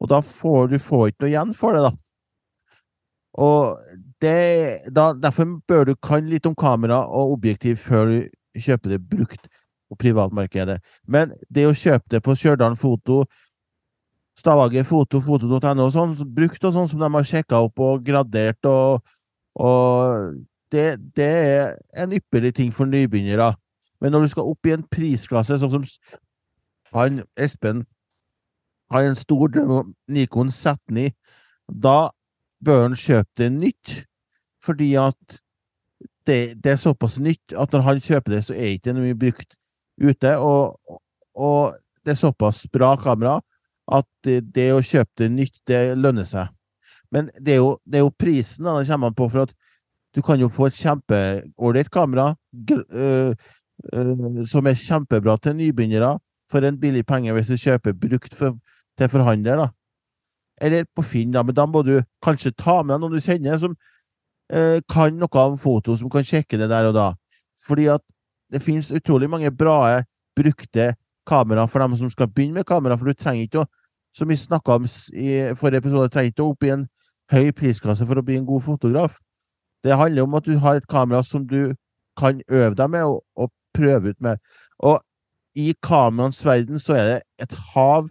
Og 0.00 0.08
da 0.08 0.20
får 0.20 0.70
du 0.72 0.78
får 0.80 1.10
ikke 1.10 1.24
noe 1.24 1.32
igjen 1.32 1.54
for 1.56 1.76
det, 1.76 1.82
da. 1.84 1.92
Og 3.36 3.76
det, 4.24 4.88
da, 4.88 5.10
derfor 5.12 5.58
bør 5.68 5.90
du 5.90 5.94
kan 6.00 6.28
litt 6.30 6.46
om 6.48 6.54
kamera 6.56 7.02
og 7.04 7.34
objektiv 7.36 7.76
før 7.84 8.08
du 8.08 8.18
kjøper 8.62 8.94
det 8.94 9.00
brukt 9.08 9.48
på 9.88 9.98
privatmarkedet. 10.00 10.80
Men 11.06 11.34
det 11.52 11.66
å 11.68 11.74
kjøpe 11.76 12.10
det 12.10 12.22
på 12.24 12.34
Stjørdal 12.38 12.76
Foto, 12.80 13.24
Stavanger 14.36 14.84
Foto, 14.84 15.20
foto.no 15.24 15.86
og 15.86 15.92
sånn, 15.94 16.16
brukt 16.36 16.64
og 16.66 16.74
sånn 16.74 16.88
som 16.90 17.00
de 17.00 17.10
har 17.14 17.28
sjekka 17.28 17.62
opp 17.64 17.80
og 17.80 18.04
gradert 18.04 18.68
og, 18.68 19.06
og 19.56 20.34
det, 20.74 20.98
det, 21.16 21.30
er 21.30 21.76
en 22.02 22.12
ypperlig 22.12 22.52
ting 22.58 22.72
for 22.74 22.90
nybegynnere. 22.90 23.54
Men 24.00 24.12
når 24.12 24.26
du 24.26 24.32
skal 24.34 24.50
opp 24.50 24.68
i 24.68 24.74
en 24.74 24.84
prisklasse, 24.92 25.56
sånn 25.62 25.72
som 25.72 25.86
han 26.92 27.22
Espen 27.40 27.84
har 28.92 29.06
en 29.06 29.18
stor 29.18 29.48
drøm 29.54 29.72
om 29.78 29.94
Nikon 30.12 30.52
Z9, 30.52 31.08
da 31.72 32.10
bør 32.64 32.82
han 32.82 32.98
kjøpe 32.98 33.40
det 33.40 33.50
nytt, 33.54 33.94
fordi 34.62 34.92
at 35.00 35.40
det, 36.26 36.38
det, 36.62 36.72
er 36.72 36.80
såpass 36.80 37.18
nytt 37.22 37.54
at 37.56 37.72
når 37.72 37.84
han 37.86 38.02
kjøper 38.02 38.36
det, 38.36 38.42
så 38.46 38.54
er 38.54 38.68
det 38.68 38.78
ikke 38.78 38.94
noe 38.96 39.06
mye 39.06 39.18
brukt 39.18 39.58
ute. 40.02 40.32
Og, 40.38 40.98
og, 41.34 41.76
det 42.06 42.14
er 42.14 42.20
såpass 42.20 42.66
bra 42.70 42.92
kamera 43.00 43.40
at 43.90 44.06
det, 44.26 44.40
det, 44.54 44.68
å 44.74 44.82
kjøpe 44.82 45.10
det 45.18 45.30
nytt, 45.34 45.56
det 45.66 45.80
lønner 45.98 46.26
seg. 46.26 46.52
Men 47.14 47.30
det 47.38 47.56
er 47.56 47.62
jo, 47.62 47.72
det 47.86 47.98
er 47.98 48.04
jo 48.04 48.14
prisen 48.18 48.66
da, 48.66 48.76
det 48.78 48.90
kommer 48.90 49.10
an 49.10 49.16
på, 49.18 49.26
for 49.30 49.46
at 49.46 49.54
du 50.14 50.22
kan 50.24 50.40
jo 50.40 50.48
få 50.52 50.68
et 50.70 50.78
kjempeålreit 50.78 51.90
kamera 51.92 52.30
øh, 52.70 53.34
øh, 53.92 54.38
som 54.48 54.66
er 54.66 54.78
kjempebra 54.80 55.36
til 55.42 55.58
nybegynnere 55.58 56.14
for 56.50 56.64
en 56.64 56.78
billig 56.80 57.04
penge 57.06 57.34
hvis 57.34 57.50
du 57.50 57.58
kjøper 57.58 57.96
brukt 57.98 58.34
for, 58.34 58.56
til 58.98 59.10
forhandler. 59.12 59.60
da. 59.60 59.68
Eller 60.62 60.86
på 60.96 61.02
Finn, 61.02 61.34
da, 61.34 61.42
men 61.42 61.54
da 61.54 61.66
må 61.68 61.82
du 61.84 61.98
kanskje 62.24 62.54
ta 62.56 62.80
med 62.82 63.02
noen 63.02 63.18
du 63.18 63.20
kjenner 63.20 63.58
som 63.60 63.76
kan 64.92 65.16
noe 65.18 65.42
om 65.42 65.56
foto, 65.58 65.96
som 65.98 66.10
kan 66.10 66.24
sjekke 66.24 66.58
det 66.60 66.68
der 66.70 66.90
og 66.90 66.94
da. 66.94 67.06
Fordi 67.66 67.88
at 67.90 68.04
det 68.52 68.62
finnes 68.62 68.92
utrolig 68.94 69.28
mange 69.30 69.50
bra 69.50 70.02
brukte 70.36 70.94
kamera 71.26 71.66
for 71.66 71.82
dem 71.82 71.96
som 71.96 72.10
skal 72.10 72.28
begynne 72.28 72.60
med 72.60 72.64
kamera, 72.66 72.96
for 72.96 73.10
du 73.10 73.14
trenger 73.14 73.46
ikke 73.46 73.64
å, 73.64 73.66
som 74.14 74.28
vi 74.28 74.36
snakka 74.38 74.78
om 74.78 74.86
i 75.12 75.30
forrige 75.58 75.82
episode, 75.82 76.10
trenger 76.12 76.32
ikke 76.32 76.44
å 76.44 76.52
opp 76.52 76.66
i 76.66 76.72
en 76.76 76.86
høy 77.32 77.50
priskasse 77.56 78.06
for 78.06 78.20
å 78.20 78.24
bli 78.24 78.38
en 78.38 78.46
god 78.46 78.62
fotograf. 78.62 79.18
Det 79.84 79.96
handler 79.96 80.26
om 80.26 80.36
at 80.38 80.46
du 80.46 80.56
har 80.62 80.78
et 80.78 80.88
kamera 80.88 81.22
som 81.26 81.46
du 81.46 81.74
kan 82.18 82.40
øve 82.48 82.74
deg 82.78 82.90
med 82.90 83.04
og, 83.04 83.24
og 83.36 83.50
prøve 83.74 84.14
ut 84.14 84.20
med. 84.20 84.38
Og 84.78 85.00
i 85.56 85.72
kameraens 85.82 86.44
verden 86.46 86.80
så 86.80 86.96
er 86.96 87.10
det 87.10 87.18
et 87.42 87.58
hav 87.74 88.08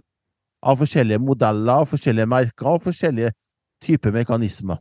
av 0.65 0.77
forskjellige 0.81 1.21
modeller, 1.21 1.85
forskjellige 1.89 2.29
merker 2.29 2.69
og 2.69 2.83
forskjellige 2.85 3.31
typer 3.83 4.13
mekanismer. 4.13 4.77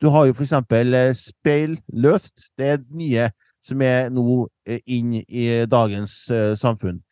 Du 0.00 0.08
har 0.14 0.26
jo 0.26 0.32
for 0.32 0.46
eksempel 0.46 0.94
speil 1.16 1.76
speilløst. 1.76 2.50
Det 2.58 2.66
er 2.66 2.82
nye 2.90 3.30
som 3.62 3.82
er 3.82 4.08
nå 4.14 4.46
eh, 4.66 4.80
inn 4.86 5.16
i 5.18 5.46
dagens 5.66 6.14
uh, 6.30 6.54
samfunn. 6.56 7.02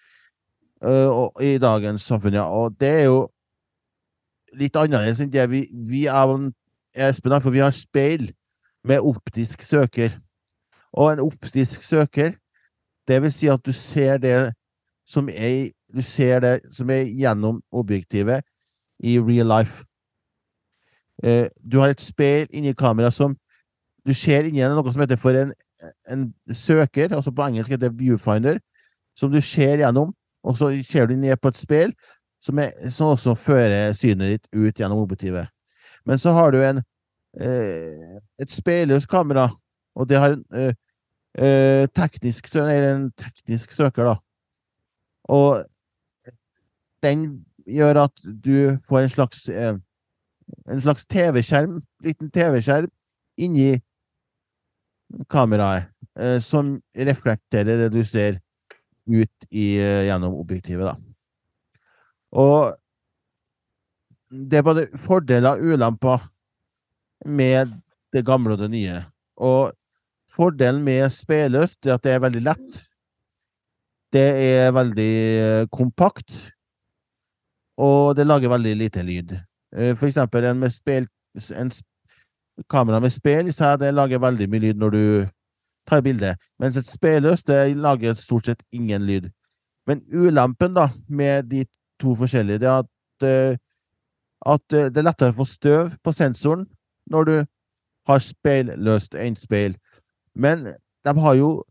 I 1.43 1.57
dagens 1.59 2.05
samfunn, 2.05 2.37
ja. 2.37 2.45
Og 2.47 2.77
det 2.81 2.89
er 2.89 3.05
jo 3.09 3.23
litt 4.57 4.77
annerledes 4.77 5.23
enn 5.25 5.33
det 5.33 5.49
vi, 5.51 5.65
vi 5.73 6.05
er, 6.07 6.35
Espen, 6.97 7.35
for 7.43 7.53
vi 7.53 7.65
har 7.65 7.75
speil 7.75 8.29
med 8.87 9.05
optisk 9.05 9.65
søker. 9.67 10.15
Og 10.93 11.13
en 11.13 11.25
optisk 11.27 11.83
søker, 11.83 12.37
det 13.09 13.19
vil 13.23 13.33
si 13.33 13.51
at 13.53 13.65
du 13.67 13.73
ser 13.73 14.21
det 14.23 14.53
som 15.07 15.29
er, 15.29 15.73
du 15.93 16.03
ser 16.03 16.41
det 16.41 16.55
som 16.75 16.91
er 16.91 17.05
gjennom 17.11 17.61
objektivet 17.73 18.47
i 18.99 19.19
real 19.21 19.51
life. 19.51 19.85
Eh, 21.25 21.49
du 21.63 21.79
har 21.81 21.93
et 21.93 22.01
speil 22.01 22.47
inni 22.53 22.75
kameraet 22.77 23.15
som 23.15 23.37
Du 24.07 24.13
ser 24.15 24.47
inni 24.47 24.63
noe 24.63 24.93
som 24.93 25.03
heter 25.03 25.19
for 25.19 25.35
en, 25.35 25.49
en 26.07 26.29
søker, 26.55 27.11
altså 27.11 27.33
på 27.35 27.43
engelsk 27.43 27.73
heter 27.73 27.89
det 27.89 27.99
viewfinder, 27.99 28.61
som 29.19 29.33
du 29.33 29.41
ser 29.43 29.81
gjennom, 29.81 30.13
og 30.47 30.55
så 30.55 30.69
ser 30.87 31.09
du 31.11 31.17
ned 31.19 31.35
på 31.43 31.51
et 31.51 31.59
speil 31.59 31.95
som, 32.39 32.61
er, 32.63 32.71
som 32.91 33.11
også 33.11 33.35
fører 33.35 33.97
synet 33.99 34.37
ditt 34.37 34.47
ut 34.55 34.79
gjennom 34.79 35.03
objektivet. 35.03 35.51
Men 36.07 36.23
så 36.23 36.37
har 36.37 36.55
du 36.55 36.61
en, 36.63 36.79
eh, 37.41 38.21
et 38.39 38.53
speilløst 38.53 39.11
kamera, 39.11 39.49
og 39.97 40.09
det 40.09 40.21
har 40.23 40.37
en 40.37 40.45
eh, 40.55 40.75
eh 41.39 41.89
teknisk, 41.91 42.55
en 42.55 43.11
teknisk 43.19 43.73
søker, 43.73 44.05
da. 44.05 44.15
Og 45.29 45.65
den 47.03 47.45
gjør 47.67 48.05
at 48.05 48.23
du 48.23 48.79
får 48.89 49.01
en 49.01 49.11
slags 49.11 49.49
eh, 49.49 49.75
en 50.67 50.81
slags 50.83 51.07
TV-skjerm, 51.07 51.81
liten 52.05 52.31
TV-skjerm 52.31 52.91
inni 53.37 53.77
kameraet, 55.31 55.91
eh, 56.19 56.39
som 56.43 56.77
reflekterer 56.97 57.85
det 57.85 57.91
du 57.95 58.03
ser 58.05 58.41
ut 59.07 59.47
i, 59.51 59.77
eh, 59.79 60.07
gjennom 60.09 60.35
objektivet, 60.35 60.87
da. 60.87 60.97
Og 62.33 62.75
det 64.31 64.59
er 64.59 64.67
både 64.67 64.87
fordeler 64.99 65.55
og 65.55 65.63
ulemper 65.63 66.27
med 67.25 67.73
det 68.13 68.25
gamle 68.27 68.57
og 68.57 68.59
det 68.59 68.71
nye. 68.71 69.05
Og 69.37 69.73
fordelen 70.29 70.83
med 70.85 71.09
speilløst 71.15 71.87
er 71.87 71.95
at 71.95 72.03
det 72.03 72.13
er 72.13 72.25
veldig 72.25 72.43
lett. 72.43 72.83
Det 74.13 74.27
er 74.43 74.75
veldig 74.75 75.15
eh, 75.47 75.67
kompakt. 75.73 76.53
Og 77.79 78.17
det 78.17 78.27
lager 78.27 78.51
veldig 78.51 78.77
lite 78.77 79.05
lyd. 79.05 79.37
Eh, 79.77 79.97
for 79.97 80.07
eksempel 80.07 80.45
en, 80.45 80.59
med 80.59 80.71
spil, 80.71 81.09
en 81.57 81.73
kamera 82.69 83.01
med 83.01 83.13
spel 83.13 83.51
i 83.51 83.53
seg, 83.53 83.81
det 83.81 83.95
lager 83.95 84.23
veldig 84.23 84.49
mye 84.49 84.65
lyd 84.65 84.81
når 84.81 84.95
du 84.95 85.03
tar 85.87 86.03
bilde, 86.03 86.33
mens 86.59 86.77
et 86.77 86.89
speilløst 86.89 87.53
lager 87.77 88.17
stort 88.19 88.49
sett 88.49 88.65
ingen 88.73 89.05
lyd. 89.07 89.29
Men 89.87 90.03
ulempen 90.13 90.75
da, 90.75 90.89
med 91.09 91.51
de 91.51 91.67
to 92.01 92.15
forskjellige, 92.19 92.59
det 92.59 92.69
er 92.69 92.79
at, 92.83 93.27
eh, 93.29 93.59
at 94.47 94.73
eh, 94.73 94.89
det 94.91 95.03
er 95.03 95.07
lettere 95.07 95.35
å 95.35 95.39
få 95.43 95.47
støv 95.51 95.95
på 96.03 96.13
sensoren 96.13 96.67
når 97.13 97.29
du 97.29 97.37
har 98.07 98.19
speilløst 98.23 99.15
speil. 99.39 99.77
Men 100.35 100.73
de 101.05 101.15
har 101.21 101.35
jo 101.35 101.65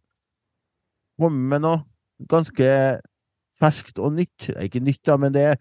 kommet 1.19 1.49
med 1.49 1.61
noe 1.65 1.83
ganske 2.29 2.69
ferskt 3.59 3.99
og 3.99 4.13
nytt. 4.13 4.47
Det 4.47 4.69
ikke 4.69 4.83
nytt, 4.83 5.05
da, 5.05 5.17
men 5.17 5.33
det 5.33 5.41
er 5.41 5.55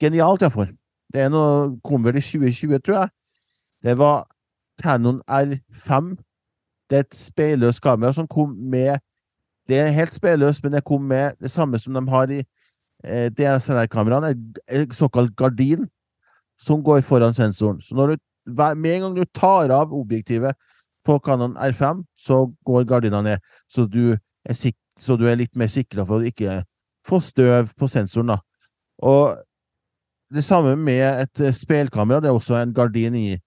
genialt, 0.00 0.42
iallfall. 0.42 0.72
Det 1.12 1.24
er 1.24 1.30
noe 1.32 1.76
kom 1.84 2.04
vel 2.06 2.18
i 2.20 2.24
2020, 2.24 2.82
tror 2.84 2.96
jeg. 2.96 3.12
Det 3.82 3.96
var 3.98 4.26
Canon 4.82 5.20
R5. 5.26 6.16
Det 6.90 6.98
er 6.98 7.06
et 7.06 7.16
speilløst 7.16 7.82
kamera 7.82 8.12
som 8.12 8.28
kom 8.28 8.54
med 8.54 8.98
Det 9.68 9.78
er 9.78 9.92
helt 9.94 10.14
speilløst, 10.14 10.64
men 10.64 10.72
det 10.72 10.84
kom 10.84 11.02
med 11.06 11.36
det 11.40 11.50
samme 11.50 11.78
som 11.78 11.94
de 11.94 12.00
har 12.10 12.30
i 12.30 12.40
eh, 13.04 13.30
DSLR-kameraene, 13.30 14.34
en 14.66 14.90
såkalt 14.90 15.36
gardin, 15.36 15.84
som 16.58 16.82
går 16.82 17.00
foran 17.00 17.34
sensoren. 17.34 17.80
Så 17.80 17.94
du, 17.94 18.16
med 18.74 18.94
en 18.94 19.00
gang 19.00 19.14
du 19.16 19.24
tar 19.24 19.70
av 19.70 19.92
objektivet 19.94 20.58
på 21.04 21.18
Canon 21.18 21.54
R5, 21.56 22.02
så 22.18 22.50
går 22.66 22.84
gardina 22.84 23.22
ned, 23.22 23.38
så 23.68 23.86
du 23.86 24.16
er, 24.44 24.72
så 24.98 25.16
du 25.16 25.28
er 25.28 25.38
litt 25.38 25.54
mer 25.54 25.70
sikra 25.70 26.02
for 26.04 26.18
å 26.18 26.26
ikke 26.26 26.64
få 27.06 27.20
støv 27.20 27.70
på 27.78 27.88
sensoren. 27.88 28.34
da. 28.34 28.40
Og 29.06 29.38
det 30.34 30.44
samme 30.46 30.76
med 30.78 31.04
et 31.24 31.42
eh, 31.42 31.54
speilkamera. 31.54 32.20
Det 32.20 32.30
er 32.30 32.36
også 32.36 32.58
en 32.60 32.74
gardin 32.74 33.16
i. 33.18 33.38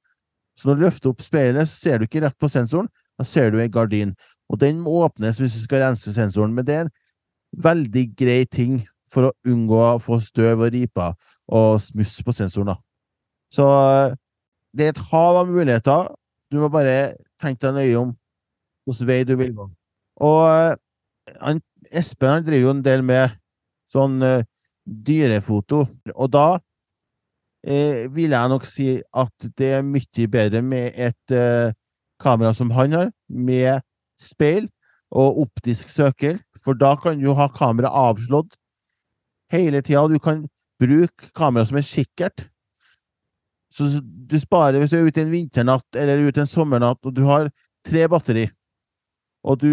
Så 0.57 0.67
når 0.67 0.75
du 0.75 0.85
løfter 0.85 1.11
opp 1.13 1.21
speilet, 1.23 1.69
så 1.69 1.79
ser 1.79 1.97
du 1.97 2.07
ikke 2.07 2.23
rett 2.25 2.37
på 2.39 2.49
sensoren. 2.51 2.89
Da 3.17 3.25
ser 3.27 3.51
du 3.51 3.59
en 3.61 3.71
gardin. 3.71 4.13
Og 4.51 4.59
den 4.61 4.81
må 4.83 5.03
åpnes 5.05 5.39
hvis 5.39 5.55
du 5.55 5.63
skal 5.63 5.85
rense 5.85 6.13
sensoren. 6.13 6.53
Men 6.53 6.67
det 6.67 6.75
er 6.75 6.87
en 6.87 6.93
veldig 7.63 8.05
grei 8.17 8.43
ting 8.45 8.81
for 9.13 9.29
å 9.29 9.35
unngå 9.47 9.79
å 9.79 10.01
få 10.01 10.19
støv 10.21 10.65
og 10.65 10.73
riper 10.73 11.13
og 11.53 11.79
smuss 11.83 12.17
på 12.25 12.33
sensoren. 12.35 12.73
da. 12.73 12.77
Så 13.53 13.67
eh, 13.69 14.15
det 14.73 14.87
er 14.87 14.95
et 14.95 15.05
hav 15.11 15.43
av 15.43 15.49
muligheter. 15.49 16.09
Du 16.51 16.59
må 16.61 16.69
bare 16.73 17.15
tenke 17.41 17.65
deg 17.67 17.77
nøye 17.77 18.01
om 18.01 18.15
hvilken 18.87 19.07
vei 19.07 19.21
du 19.27 19.35
vil 19.39 19.53
gå. 19.55 19.69
Og 20.25 20.41
eh, 20.49 20.75
han, 21.39 21.61
Espen 21.93 22.31
han 22.31 22.45
driver 22.45 22.67
jo 22.67 22.73
en 22.73 22.85
del 22.85 23.03
med 23.05 23.35
sånn 23.93 24.15
uh, 24.25 24.41
dyrefoto, 24.83 25.83
og 26.15 26.29
da 26.33 26.57
eh, 27.67 28.07
vil 28.13 28.35
jeg 28.35 28.51
nok 28.51 28.65
si 28.67 28.87
at 28.99 29.49
det 29.57 29.71
er 29.79 29.87
mye 29.87 30.27
bedre 30.31 30.61
med 30.61 30.93
et 30.95 31.35
eh, 31.35 31.73
kamera 32.21 32.53
som 32.53 32.71
han 32.71 32.95
har, 32.95 33.11
med 33.29 33.81
speil 34.21 34.69
og 35.11 35.43
optisk 35.45 35.89
søker, 35.89 36.39
for 36.63 36.77
da 36.79 36.95
kan 36.95 37.19
du 37.19 37.33
ha 37.35 37.49
kameraet 37.51 37.93
avslått 37.93 38.55
hele 39.53 39.81
tida. 39.81 40.07
Du 40.07 40.19
kan 40.19 40.45
bruke 40.81 41.29
kamera 41.35 41.65
som 41.67 41.77
er 41.77 41.87
kikkert. 41.87 42.47
Så 43.73 43.89
du 44.03 44.37
sparer 44.39 44.79
hvis 44.79 44.93
du 44.93 44.99
er 44.99 45.07
ute 45.09 45.23
en 45.23 45.33
vinternatt 45.33 45.97
eller 45.97 46.27
ute 46.27 46.43
en 46.43 46.49
sommernatt 46.49 47.01
og 47.05 47.15
du 47.15 47.23
har 47.25 47.49
tre 47.83 48.05
batteri, 48.07 48.45
og 49.43 49.59
du 49.59 49.71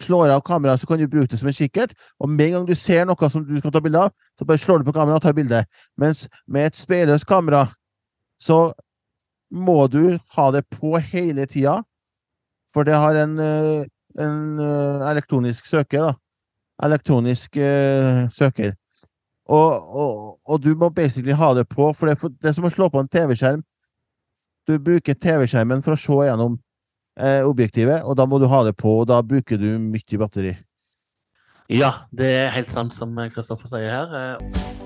slår 0.00 0.28
av 0.28 0.42
kameraet, 0.44 0.80
så 0.80 0.86
kan 0.86 0.98
du 0.98 1.08
bruke 1.08 1.30
det 1.30 1.38
som 1.40 1.48
en 1.48 1.56
kikkert. 1.56 1.94
Og 2.20 2.28
med 2.28 2.46
en 2.46 2.52
gang 2.52 2.66
du 2.68 2.74
ser 2.74 3.06
noe 3.08 3.30
som 3.30 3.44
du 3.44 3.58
skal 3.58 3.72
ta 3.72 3.80
bilde 3.80 4.00
av, 4.06 4.12
så 4.38 4.44
bare 4.44 4.58
slår 4.58 4.82
du 4.82 4.84
på 4.84 4.94
kameraet 4.96 5.20
og 5.20 5.22
tar 5.22 5.36
bilde. 5.36 5.64
Mens 5.96 6.28
med 6.46 6.66
et 6.66 6.76
speilløst 6.76 7.26
kamera, 7.26 7.66
så 8.40 8.72
må 9.52 9.86
du 9.86 10.18
ha 10.36 10.50
det 10.50 10.64
på 10.72 10.96
hele 10.98 11.46
tida. 11.46 11.82
For 12.72 12.84
det 12.84 12.96
har 12.96 13.14
en, 13.14 13.38
eh, 13.38 13.84
en 14.18 14.60
eh, 14.60 15.10
elektronisk 15.10 15.66
søker, 15.66 16.08
da. 16.08 16.14
Elektronisk 16.82 17.56
uh, 17.56 18.26
søker. 18.32 18.72
Og, 19.46 19.94
og, 19.94 20.38
og, 20.44 20.62
du 20.64 20.74
må 20.74 20.88
basically 20.88 21.32
ha 21.32 21.52
det 21.54 21.68
på, 21.68 21.92
for 21.92 22.08
det, 22.08 22.16
for 22.18 22.28
det 22.28 22.48
er 22.48 22.54
som 22.56 22.64
å 22.66 22.70
slå 22.72 22.88
på 22.90 22.98
en 22.98 23.10
TV-skjerm. 23.12 23.60
Du 24.66 24.78
bruker 24.82 25.14
TV-skjermen 25.14 25.82
for 25.84 25.94
å 25.94 26.00
se 26.00 26.16
gjennom 26.26 26.56
eh, 27.18 27.42
objektivet, 27.44 28.02
og 28.04 28.16
da 28.18 28.26
må 28.28 28.38
du 28.42 28.48
ha 28.50 28.62
det 28.66 28.76
på, 28.78 29.00
og 29.02 29.08
da 29.10 29.20
bruker 29.22 29.60
du 29.60 29.74
mye 29.80 30.20
batteri. 30.20 30.54
Ja, 31.72 31.92
det 32.12 32.28
er 32.36 32.54
helt 32.56 32.72
sant 32.72 32.94
som 32.94 33.16
Kristoffer 33.32 33.70
sier 33.70 33.90
her. 33.92 34.16
Eh. 34.18 34.82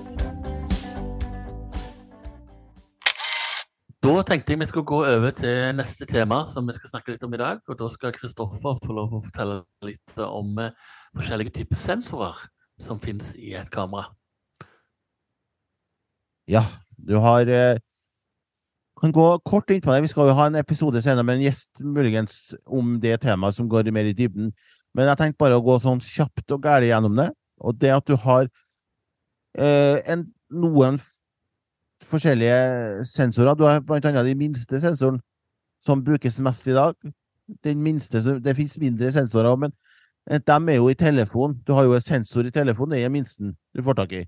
Da 4.07 4.21
tenkte 4.23 4.53
jeg 4.53 4.61
vi 4.61 4.67
skulle 4.69 4.87
gå 4.87 4.99
over 5.09 5.33
til 5.35 5.73
neste 5.75 6.05
tema 6.07 6.43
som 6.47 6.67
vi 6.69 6.75
skal 6.77 6.91
snakke 6.91 7.15
litt 7.15 7.23
om 7.25 7.33
i 7.33 7.39
dag. 7.41 7.59
og 7.67 7.79
Da 7.79 7.89
skal 7.91 8.13
Kristoffer 8.15 8.77
få 8.85 8.93
lov 8.93 9.15
å 9.17 9.23
fortelle 9.25 9.63
litt 9.83 10.13
om 10.21 10.53
eh, 10.63 10.75
forskjellige 11.17 11.55
typer 11.57 11.79
sensorer 11.81 12.45
som 12.79 13.01
finnes 13.03 13.33
i 13.35 13.55
et 13.57 13.71
kamera. 13.73 14.11
Ja, 16.47 16.61
du 16.95 17.17
har 17.19 17.49
eh, 17.51 17.81
kan 18.97 19.13
gå 19.13 19.25
kort 19.45 19.69
inn 19.69 19.81
det. 19.81 20.01
Vi 20.01 20.09
skal 20.11 20.29
jo 20.29 20.37
ha 20.37 20.47
en 20.49 20.57
episode 20.57 21.01
senere 21.01 21.25
med 21.25 21.37
en 21.37 21.45
gjest 21.45 21.81
muligens 21.81 22.55
om 22.65 22.97
det 22.99 23.19
temaet 23.21 23.55
som 23.55 23.69
går 23.69 23.91
mer 23.93 24.09
i 24.09 24.15
dybden. 24.17 24.51
Men 24.95 25.11
jeg 25.11 25.19
tenkte 25.19 25.43
bare 25.43 25.57
å 25.57 25.65
gå 25.65 25.77
sånn 25.83 26.01
kjapt 26.01 26.51
og 26.55 26.63
gærent 26.65 26.89
gjennom 26.89 27.19
det. 27.19 27.29
Og 27.61 27.77
det 27.77 27.93
at 27.93 28.07
du 28.07 28.15
har 28.17 28.47
eh, 29.57 30.01
en, 30.09 30.25
noen 30.49 30.97
forskjellige 32.07 33.05
sensorer. 33.05 33.57
Du 33.57 33.65
har 33.67 33.83
blant 33.85 34.05
annet 34.05 34.25
de 34.25 34.35
minste 34.37 34.81
sensoren, 34.81 35.21
som 35.85 36.03
brukes 36.03 36.39
mest 36.41 36.67
i 36.67 36.75
dag. 36.77 36.95
Den 37.63 37.81
minste, 37.83 38.19
Det 38.19 38.55
finnes 38.55 38.79
mindre 38.79 39.11
sensorer, 39.11 39.55
men 39.55 39.71
eh, 40.29 40.39
de 40.39 40.71
er 40.71 40.75
jo 40.75 40.89
i 40.89 40.97
telefon. 40.97 41.59
Du 41.67 41.73
har 41.73 41.83
jo 41.83 41.93
en 41.93 42.01
sensor 42.01 42.45
i 42.45 42.51
telefonen, 42.51 42.97
det 42.97 43.05
er 43.05 43.13
minsten 43.13 43.55
du 43.75 43.83
får 43.83 43.93
tak 43.93 44.11
i. 44.11 44.25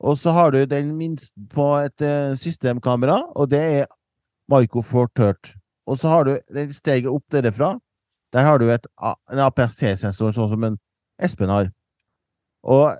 Og 0.00 0.18
så 0.20 0.32
har 0.36 0.52
du 0.52 0.64
den 0.68 0.92
minste 0.96 1.40
på 1.52 1.70
et 1.80 2.04
uh, 2.04 2.36
systemkamera, 2.36 3.22
og 3.36 3.50
det 3.50 3.60
er 3.60 3.86
Marco 4.48 4.82
Four 4.82 5.08
Og 5.86 5.98
så 5.98 6.08
har 6.08 6.24
du 6.24 6.38
den 6.54 6.72
steget 6.72 7.06
opp 7.06 7.24
derifra. 7.32 7.78
Der 8.32 8.40
har 8.40 8.58
du 8.58 8.70
et, 8.70 8.86
en 9.32 9.38
APS-C-sensor, 9.38 10.32
sånn 10.32 10.50
som 10.50 10.64
en 10.64 10.78
Espen 11.22 11.48
har. 11.48 11.70
Og 12.62 12.98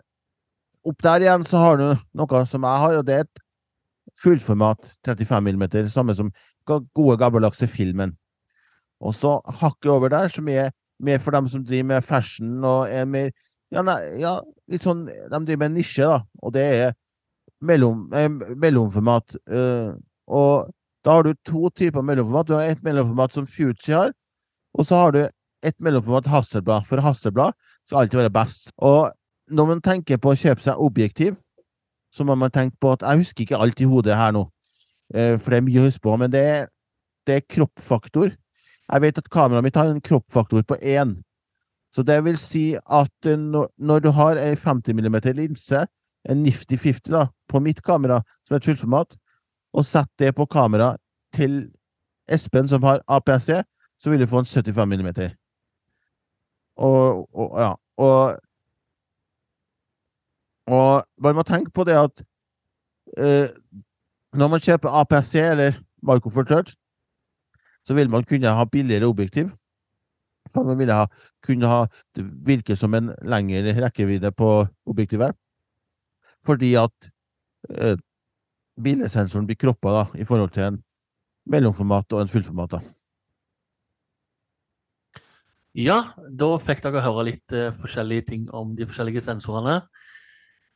opp 0.87 1.03
der 1.03 1.21
igjen 1.21 1.45
så 1.45 1.61
har 1.61 1.77
du 1.77 1.87
noe 2.15 2.47
som 2.47 2.65
jeg 2.65 2.83
har, 2.85 2.97
og 2.97 3.07
det 3.07 3.15
er 3.15 3.27
et 3.27 3.43
fullformat 4.23 4.95
35 5.05 5.53
mm, 5.53 5.91
samme 5.93 6.15
som 6.15 6.31
gode, 6.67 7.19
gammeldagse 7.21 7.69
filmen. 7.69 8.17
Og 9.01 9.15
så 9.15 9.37
hakket 9.61 9.91
over 9.93 10.09
der, 10.09 10.29
som 10.33 10.49
er 10.49 10.71
mer 11.03 11.19
for 11.21 11.37
dem 11.37 11.49
som 11.49 11.65
driver 11.65 11.91
med 11.91 12.07
fashion 12.07 12.65
og 12.65 12.89
er 12.89 13.05
mer 13.05 13.31
ja, 13.75 13.83
nei, 13.83 13.99
ja, 14.23 14.39
litt 14.71 14.87
sånn 14.87 15.07
De 15.07 15.39
driver 15.39 15.61
med 15.63 15.71
en 15.71 15.77
nisje, 15.79 16.07
da, 16.07 16.21
og 16.43 16.55
det 16.57 16.65
er 16.65 16.95
mellom, 17.61 18.07
eh, 18.15 18.29
mellomformat. 18.57 19.37
Eh, 19.49 19.95
og 20.27 20.71
da 21.05 21.17
har 21.17 21.23
du 21.23 21.35
to 21.47 21.71
typer 21.71 22.03
mellomformat. 22.03 22.47
Du 22.47 22.55
har 22.55 22.63
et 22.63 22.83
mellomformat 22.83 23.33
som 23.33 23.47
Fuji 23.47 23.95
har, 23.95 24.13
og 24.75 24.87
så 24.87 25.01
har 25.01 25.13
du 25.13 25.21
et 25.63 25.77
mellomformat 25.81 26.27
Hasselblad. 26.27 26.87
For 26.87 27.01
Hasselblad 27.01 27.55
skal 27.87 28.03
alltid 28.03 28.21
være 28.21 28.35
best. 28.35 28.73
Og 28.79 29.13
når 29.49 29.67
man 29.67 29.81
tenker 29.81 30.19
på 30.19 30.33
å 30.33 30.39
kjøpe 30.39 30.63
seg 30.63 30.81
objektiv, 30.83 31.37
så 32.13 32.25
må 32.25 32.35
man 32.39 32.51
tenke 32.51 32.77
på 32.81 32.93
at 32.93 33.03
Jeg 33.03 33.19
husker 33.19 33.45
ikke 33.45 33.61
alt 33.61 33.81
i 33.81 33.85
hodet 33.85 34.17
her 34.17 34.33
nå, 34.33 34.49
eh, 35.15 35.37
for 35.39 35.51
det 35.51 35.59
er 35.59 35.67
mye 35.67 35.83
å 35.83 35.87
huske 35.87 36.03
på, 36.03 36.17
men 36.19 36.31
det 36.31 36.41
er, 36.41 36.67
det 37.27 37.35
er 37.37 37.49
kroppfaktor. 37.55 38.33
Jeg 38.87 39.03
vet 39.03 39.19
at 39.19 39.31
kameraet 39.31 39.65
mitt 39.67 39.77
har 39.77 39.91
en 39.91 40.01
kroppfaktor 40.01 40.63
på 40.63 40.79
én. 40.83 41.23
Så 41.97 42.03
det 42.05 42.19
vil 42.27 42.37
si 42.37 42.75
at 42.77 43.27
eh, 43.27 43.39
når, 43.39 44.03
du 44.05 44.11
har 44.13 44.37
ei 44.37 44.57
50 44.57 44.93
mm 44.93 45.17
linse, 45.39 45.87
en 46.29 46.43
Nifty 46.43 46.77
50 46.77 47.09
da, 47.13 47.27
på 47.49 47.61
mitt 47.65 47.81
kamera, 47.83 48.21
som 48.45 48.55
er 48.55 48.61
et 48.61 48.69
fullformat, 48.69 49.17
og 49.73 49.85
setter 49.85 50.27
det 50.27 50.35
på 50.37 50.45
kamera 50.45 50.97
til 51.33 51.71
Espen, 52.29 52.69
som 52.69 52.83
har 52.83 53.01
APC, 53.09 53.63
så 53.99 54.11
vil 54.11 54.21
du 54.21 54.27
få 54.27 54.43
en 54.43 54.45
75 54.45 54.93
mm. 54.93 55.09
Og, 56.77 57.29
og 57.33 57.61
ja. 57.61 57.73
Og, 57.97 58.37
og 60.67 61.05
man 61.23 61.35
må 61.35 61.43
tenke 61.43 61.71
på 61.71 61.85
det 61.89 61.97
at 61.97 62.25
eh, 63.17 63.49
når 64.37 64.49
man 64.53 64.61
kjøper 64.61 65.01
APC 65.01 65.35
eller 65.41 65.79
Micro 66.03 66.43
Third, 66.43 66.75
så 67.87 67.95
vil 67.95 68.11
man 68.11 68.25
kunne 68.25 68.53
ha 68.53 68.65
billigere 68.65 69.07
objektiv. 69.07 69.49
Man 70.55 70.79
ville 70.79 70.93
ha, 70.93 71.07
kunne 71.47 71.71
ha 71.71 71.85
virke 72.47 72.77
som 72.77 72.95
en 72.95 73.13
lengre 73.23 73.75
rekkevidde 73.81 74.33
på 74.37 74.51
objektivet. 74.87 75.37
Fordi 76.47 76.75
at 76.79 77.11
eh, 77.71 77.97
bildesensoren 78.83 79.47
blir 79.49 79.59
kroppa 79.59 79.95
da, 79.95 80.05
i 80.21 80.27
forhold 80.29 80.53
til 80.55 80.69
en 80.69 80.83
mellomformat 81.47 82.13
og 82.13 82.23
en 82.23 82.31
fullformat. 82.31 82.77
da. 82.77 82.83
Ja, 85.77 85.99
da 86.17 86.55
fikk 86.63 86.81
dere 86.85 87.05
høre 87.05 87.27
litt 87.31 87.53
eh, 87.53 87.73
forskjellige 87.77 88.31
ting 88.31 88.47
om 88.55 88.73
de 88.77 88.87
forskjellige 88.89 89.25
sensorene. 89.27 89.83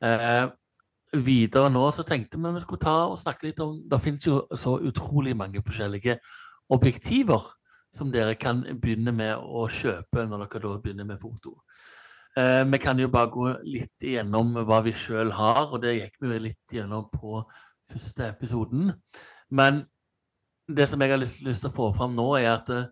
Eh, 0.04 0.46
videre 1.24 1.70
nå 1.72 1.86
så 1.92 2.04
tenkte 2.06 2.38
vi 2.38 2.52
vi 2.54 2.62
skulle 2.62 2.82
ta 2.84 2.96
og 3.08 3.18
snakke 3.18 3.48
litt 3.48 3.60
om 3.60 3.80
Det 3.90 3.98
finnes 4.00 4.26
jo 4.26 4.44
så 4.56 4.76
utrolig 4.78 5.34
mange 5.36 5.62
forskjellige 5.66 6.18
objektiver 6.70 7.48
som 7.90 8.10
dere 8.12 8.36
kan 8.38 8.62
begynne 8.82 9.12
med 9.14 9.36
å 9.38 9.66
kjøpe 9.70 10.26
når 10.26 10.46
dere 10.46 10.62
da 10.66 10.76
begynner 10.82 11.08
med 11.08 11.20
foto. 11.22 11.56
Eh, 12.38 12.62
vi 12.70 12.78
kan 12.78 12.98
jo 12.98 13.10
bare 13.10 13.32
gå 13.34 13.48
litt 13.66 14.06
igjennom 14.06 14.54
hva 14.62 14.78
vi 14.86 14.94
sjøl 14.94 15.32
har, 15.34 15.66
og 15.66 15.82
det 15.82 15.96
gikk 15.96 16.20
vi 16.22 16.38
litt 16.46 16.76
gjennom 16.76 17.08
på 17.10 17.42
første 17.90 18.28
episoden. 18.28 18.92
Men 19.50 19.82
det 20.70 20.86
som 20.88 21.02
jeg 21.02 21.10
har 21.10 21.18
lyst, 21.18 21.42
lyst 21.42 21.64
til 21.64 21.72
å 21.72 21.74
få 21.74 21.90
fram 21.96 22.14
nå, 22.14 22.28
er 22.38 22.52
at 22.54 22.70
eh, 22.74 22.88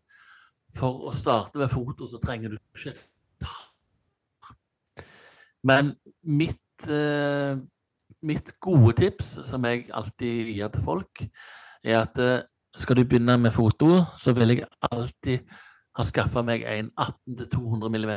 for 0.75 1.09
å 1.09 1.15
starte 1.15 1.61
med 1.61 1.71
foto, 1.73 2.09
så 2.11 2.21
trenger 2.23 2.53
du 2.53 2.59
ikke 2.59 2.97
Men 5.69 5.95
mitt, 6.23 6.89
eh, 6.89 7.59
mitt 8.23 8.53
gode 8.61 8.95
tips, 8.99 9.39
som 9.47 9.65
jeg 9.67 9.89
alltid 9.95 10.53
gir 10.55 10.71
til 10.75 10.85
folk, 10.85 11.25
er 11.83 12.03
at 12.03 12.19
eh, 12.23 12.43
skal 12.77 12.97
du 12.97 13.05
begynne 13.05 13.39
med 13.39 13.53
foto, 13.53 14.03
så 14.17 14.33
vil 14.37 14.55
jeg 14.55 14.69
alltid 14.93 15.39
ha 15.99 16.05
skaffa 16.07 16.43
meg 16.47 16.63
en 16.63 16.91
18-200 17.01 17.89
mm, 17.91 18.11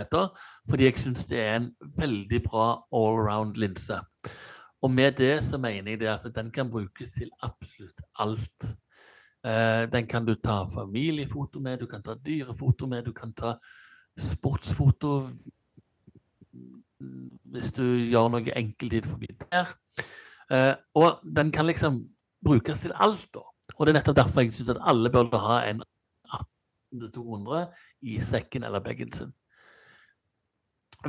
fordi 0.70 0.86
jeg 0.86 1.02
syns 1.02 1.26
det 1.30 1.40
er 1.40 1.56
en 1.56 1.72
veldig 1.98 2.42
bra 2.46 2.66
allround 2.94 3.58
linse. 3.58 3.98
Og 4.82 4.92
med 4.92 5.12
det 5.18 5.44
så 5.44 5.58
mener 5.58 5.98
jeg 5.98 6.14
at 6.14 6.36
den 6.36 6.52
kan 6.52 6.70
brukes 6.70 7.12
til 7.18 7.30
absolutt 7.42 8.02
alt. 8.20 8.76
Eh, 9.46 9.92
den 9.92 10.08
kan 10.08 10.26
du 10.26 10.36
ta 10.36 10.66
familiefoto 10.74 11.60
med, 11.60 11.80
du 11.80 11.86
kan 11.86 12.04
ta 12.04 12.14
dyrefoto 12.14 12.88
med, 12.88 13.06
du 13.06 13.14
kan 13.14 13.34
ta 13.34 13.56
sportsfoto 14.18 15.28
hvis 17.52 17.72
du 17.74 17.84
gjør 17.84 18.30
noe 18.30 18.58
enkeltid 18.58 19.08
forbi 19.10 19.32
der. 19.42 19.74
Eh, 20.52 20.76
og 20.94 21.22
den 21.26 21.52
kan 21.52 21.66
liksom 21.66 22.04
brukes 22.46 22.84
til 22.84 22.94
alt, 22.96 23.28
da. 23.34 23.46
Og 23.78 23.86
det 23.86 23.94
er 23.94 24.00
nettopp 24.00 24.18
derfor 24.18 24.46
jeg 24.46 24.54
syns 24.56 24.74
at 24.74 24.82
alle 24.88 25.12
burde 25.14 25.40
ha 25.42 25.62
en 25.70 25.84
18-200 26.94 27.66
i 28.02 28.20
sekken 28.26 28.64
eller 28.68 28.84
bagen 28.84 29.14
sin. 29.14 29.32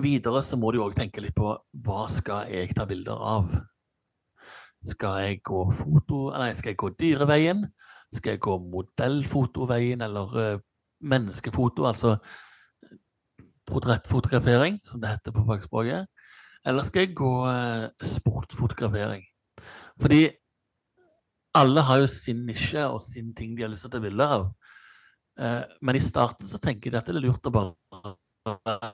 Videre 0.01 0.41
så 0.43 0.57
må 0.57 0.71
du 0.73 0.81
òg 0.81 0.95
tenke 0.97 1.21
litt 1.21 1.37
på 1.37 1.53
hva 1.85 2.07
skal 2.09 2.49
jeg 2.53 2.73
ta 2.77 2.87
bilder 2.89 3.19
av? 3.19 3.51
Skal 4.83 5.19
jeg 5.23 5.43
gå 5.47 5.67
foto, 5.71 6.31
nei, 6.35 6.53
skal 6.59 6.73
jeg 6.73 6.81
gå 6.81 6.91
dyreveien? 6.99 7.67
Skal 8.13 8.35
jeg 8.35 8.43
gå 8.45 8.57
modellfotoveien 8.73 10.03
eller 10.05 10.33
uh, 10.37 10.63
menneskefoto, 11.01 11.87
altså 11.87 12.17
portrettfotografering, 13.69 14.81
som 14.85 15.01
det 15.01 15.13
heter 15.13 15.35
på 15.37 15.45
fagspråket? 15.47 16.09
Eller 16.67 16.89
skal 16.89 17.07
jeg 17.07 17.15
gå 17.19 17.31
uh, 17.47 17.87
sportfotografering? 18.03 19.23
Fordi 20.01 20.25
alle 21.59 21.85
har 21.85 22.03
jo 22.03 22.09
sin 22.11 22.45
nisje 22.49 22.83
og 22.89 23.03
sin 23.05 23.33
ting 23.37 23.57
de 23.57 23.65
har 23.67 23.73
lyst 23.73 23.85
til 23.85 23.93
å 23.93 23.95
ta 23.95 24.03
bilder 24.03 24.35
av. 24.39 24.45
Uh, 25.41 25.63
men 25.81 25.97
i 25.97 26.05
starten 26.05 26.49
så 26.49 26.61
tenker 26.61 26.91
jeg 26.91 27.01
at 27.01 27.09
det 27.09 27.17
er 27.17 27.25
lurt 27.25 27.49
å 27.49 27.55
bare 27.55 28.93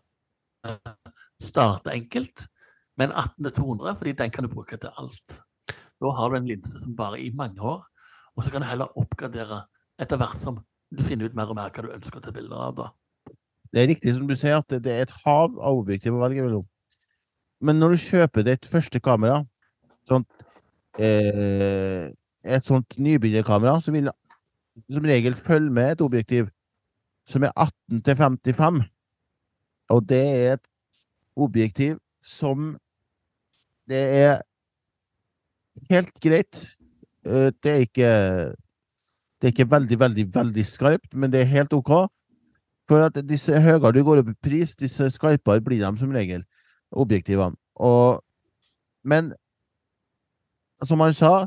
starte 1.42 1.94
enkelt 1.94 2.46
med 2.98 3.10
en 3.10 3.16
18-200, 3.46 3.94
fordi 3.98 4.14
den 4.18 4.32
kan 4.34 4.46
du 4.46 4.50
bruke 4.52 4.78
til 4.78 4.90
alt. 4.98 5.40
Da 5.98 6.14
har 6.14 6.30
du 6.30 6.38
en 6.38 6.48
linse 6.50 6.80
som 6.82 6.96
varer 6.98 7.22
i 7.22 7.34
mange 7.34 7.62
år, 7.62 7.84
og 8.34 8.44
så 8.44 8.52
kan 8.54 8.62
du 8.62 8.68
heller 8.68 8.98
oppgradere 8.98 9.64
etter 9.98 10.18
hvert 10.18 10.38
som 10.42 10.60
du 10.94 11.02
finner 11.04 11.28
ut 11.28 11.36
mer 11.36 11.50
og 11.50 11.58
mer 11.58 11.70
hva 11.74 11.84
du 11.84 11.94
ønsker 11.94 12.20
å 12.20 12.24
ta 12.24 12.34
bilder 12.34 12.64
av. 12.68 12.74
da. 12.78 13.34
Det 13.72 13.82
er 13.82 13.90
riktig 13.90 14.14
som 14.16 14.28
du 14.28 14.34
sier, 14.38 14.58
at 14.58 14.82
det 14.82 14.92
er 14.94 15.06
et 15.06 15.16
hav 15.24 15.58
av 15.58 15.82
objektiv 15.82 16.16
å 16.16 16.22
velge 16.22 16.44
mellom. 16.46 16.66
Men 17.60 17.78
når 17.82 17.94
du 17.94 18.04
kjøper 18.04 18.46
ditt 18.46 18.68
første 18.70 19.00
kamera, 19.02 19.42
sånt, 20.08 20.30
eh, 20.98 22.08
et 22.44 22.64
sånt 22.66 22.98
nybegynnerkamera, 22.98 23.80
så 23.80 23.92
vil 23.92 24.10
som 24.90 25.04
regel 25.04 25.34
følge 25.34 25.72
med 25.74 25.92
et 25.92 26.00
objektiv 26.04 26.48
som 27.28 27.44
er 27.44 27.52
18 27.56 28.02
til 28.02 28.16
55. 28.16 28.82
Og 29.88 30.08
det 30.08 30.20
er 30.20 30.52
et 30.52 30.68
objektiv 31.36 31.98
som 32.22 32.76
Det 33.88 33.96
er 33.96 34.42
helt 35.90 36.20
greit. 36.20 36.76
Eh, 37.24 37.50
det 37.62 37.70
er 37.72 37.76
ikke 37.76 38.10
Det 39.40 39.46
er 39.46 39.52
ikke 39.52 39.70
veldig, 39.70 40.00
veldig, 40.00 40.34
veldig 40.34 40.64
skarpt, 40.66 41.14
men 41.14 41.32
det 41.32 41.40
er 41.40 41.44
helt 41.44 41.72
OK. 41.72 42.10
For 42.88 43.04
at 43.04 43.28
disse 43.28 43.60
høyere 43.60 43.92
du 43.92 44.02
går 44.04 44.18
opp 44.18 44.28
i 44.28 44.34
pris, 44.42 44.76
disse 44.76 45.10
skarpere 45.10 45.60
blir 45.60 45.78
de 45.78 45.98
som 45.98 46.10
regel, 46.10 46.44
objektivene. 46.90 47.56
Og 47.74 48.24
Men 49.04 49.32
som 50.84 51.00
han 51.00 51.14
sa, 51.14 51.46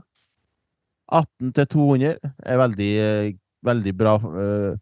18 1.12 1.52
til 1.58 1.67
200 1.76 2.32
er 2.54 2.62
veldig, 2.62 2.91
eh, 3.04 3.34
veldig 3.67 3.93
bra 3.97 4.15
uh, 4.21 4.80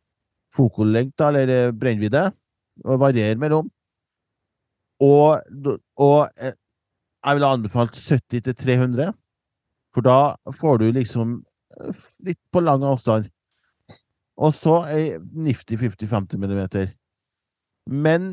fokullengde, 0.56 1.28
eller 1.28 1.72
brennvidde, 1.74 2.30
og 2.86 3.00
varierer 3.02 3.40
mellom. 3.42 3.70
Og, 5.00 5.42
og 5.98 6.28
jeg 6.40 7.36
ville 7.36 7.48
anbefalt 7.48 7.98
70 7.98 8.44
til 8.46 8.56
300. 8.56 9.14
For 9.96 10.06
da 10.06 10.36
får 10.60 10.80
du 10.82 10.92
liksom 10.96 11.40
eh, 11.80 12.04
litt 12.28 12.40
på 12.54 12.64
lang 12.64 12.84
avstand. 12.86 13.30
Og 14.40 14.54
så 14.56 14.78
ei 14.88 15.18
nifty 15.36 15.76
50-50 15.76 16.40
mm. 16.40 16.94
Men 17.90 18.30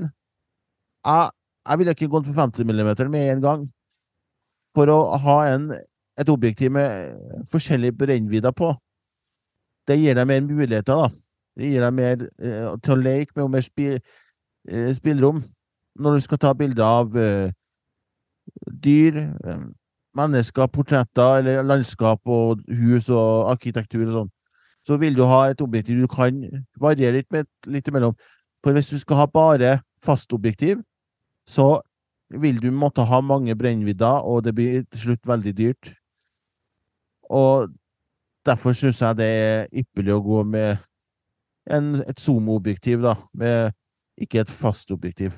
jeg, 1.06 1.30
jeg 1.66 1.78
ville 1.78 1.96
ikke 1.96 2.10
gått 2.12 2.28
for 2.28 2.38
50 2.38 2.68
mm 2.68 3.10
med 3.10 3.32
en 3.32 3.42
gang. 3.42 3.66
For 4.76 4.90
å 4.92 5.16
ha 5.22 5.36
en, 5.48 5.70
et 6.18 6.28
objektiv 6.32 6.72
med 6.72 7.44
forskjellige 7.52 7.92
brennvidder 7.92 8.54
på. 8.56 8.72
Det 9.88 9.98
gir 10.00 10.16
deg 10.18 10.26
mer 10.26 10.40
muligheter, 10.42 10.94
da. 10.94 11.08
Det 11.56 11.70
gir 11.70 11.84
deg 11.84 11.94
mer 11.94 12.24
eh, 12.24 12.70
til 12.84 12.94
å 12.94 13.00
leke 13.00 13.36
med 13.36 13.44
og 13.44 13.52
mer 13.54 13.64
spi, 13.64 13.92
eh, 13.96 14.92
spillerom. 14.96 15.42
Når 15.96 16.16
du 16.16 16.24
skal 16.24 16.40
ta 16.42 16.52
bilder 16.52 16.84
av 16.84 17.16
eh, 17.16 17.52
dyr, 18.84 19.20
eh, 19.24 19.66
mennesker, 20.16 20.66
portretter 20.72 21.42
eller 21.42 21.62
landskap 21.62 22.20
og 22.26 22.64
hus 22.68 23.10
og 23.12 23.50
arkitektur 23.52 24.06
og 24.06 24.14
sånn, 24.14 24.32
så 24.86 24.96
vil 25.00 25.16
du 25.16 25.24
ha 25.26 25.46
et 25.50 25.60
objektiv 25.60 26.00
du 26.00 26.08
kan 26.10 26.38
variere 26.80 27.18
litt, 27.18 27.30
med, 27.34 27.48
litt 27.66 27.88
imellom. 27.90 28.14
For 28.64 28.76
hvis 28.76 28.90
du 28.92 28.98
skal 29.02 29.22
ha 29.22 29.26
bare 29.30 29.78
fastobjektiv, 30.04 30.80
så 31.46 31.80
vil 32.30 32.58
du 32.62 32.70
måtte 32.74 33.04
ha 33.06 33.20
mange 33.22 33.54
brennvidder, 33.58 34.24
og 34.26 34.44
det 34.46 34.54
blir 34.54 34.84
til 34.90 35.02
slutt 35.02 35.26
veldig 35.26 35.54
dyrt. 35.58 35.92
Og 37.30 37.72
derfor 38.46 38.76
syns 38.76 39.02
jeg 39.02 39.18
det 39.18 39.26
er 39.26 39.66
ypperlig 39.82 40.14
å 40.14 40.22
gå 40.22 40.42
med 40.46 40.76
en, 41.70 41.96
et 42.06 42.20
zoom-objektiv, 42.22 43.02
da, 43.02 43.16
med 43.34 43.74
ikke 44.22 44.44
et 44.44 44.52
fast 44.52 44.92
objektiv. 44.94 45.34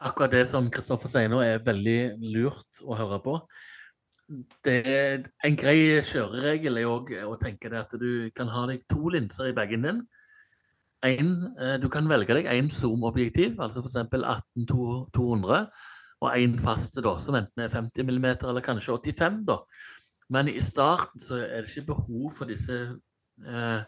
Akkurat 0.00 0.32
det 0.32 0.46
som 0.48 0.70
Kristoffer 0.72 1.10
sier 1.12 1.28
nå, 1.28 1.42
er 1.44 1.64
veldig 1.64 1.98
lurt 2.32 2.80
å 2.86 2.96
høre 2.96 3.18
på. 3.24 3.36
En 4.70 5.58
grei 5.58 5.98
kjøreregel 6.06 6.78
er 6.78 6.88
òg 6.88 7.12
å 7.26 7.34
tenke 7.40 7.68
det 7.72 7.82
at 7.82 7.96
du 7.98 8.30
kan 8.36 8.48
ha 8.52 8.64
deg 8.70 8.86
to 8.88 9.10
linser 9.12 9.50
i 9.50 9.56
bagen 9.56 9.84
din. 9.84 10.00
En, 11.04 11.30
eh, 11.58 11.76
du 11.80 11.88
kan 11.88 12.08
velge 12.08 12.36
deg 12.36 12.48
én 12.48 12.68
zoom-objektiv, 12.72 13.56
altså 13.60 13.80
f.eks. 13.80 13.96
18-200, 14.12 15.66
og 16.20 16.36
én 16.36 16.58
faste, 16.60 17.00
da, 17.04 17.14
som 17.18 17.36
enten 17.38 17.64
er 17.64 17.72
50 17.72 18.04
mm 18.04 18.26
eller 18.48 18.64
kanskje 18.64 18.98
85 18.98 19.40
da. 19.48 19.56
Men 20.30 20.48
i 20.48 20.60
starten 20.62 21.20
så 21.20 21.40
er 21.40 21.64
det 21.64 21.70
ikke 21.72 21.94
behov 21.94 22.30
for 22.36 22.50
disse 22.50 22.76
eh, 23.46 23.80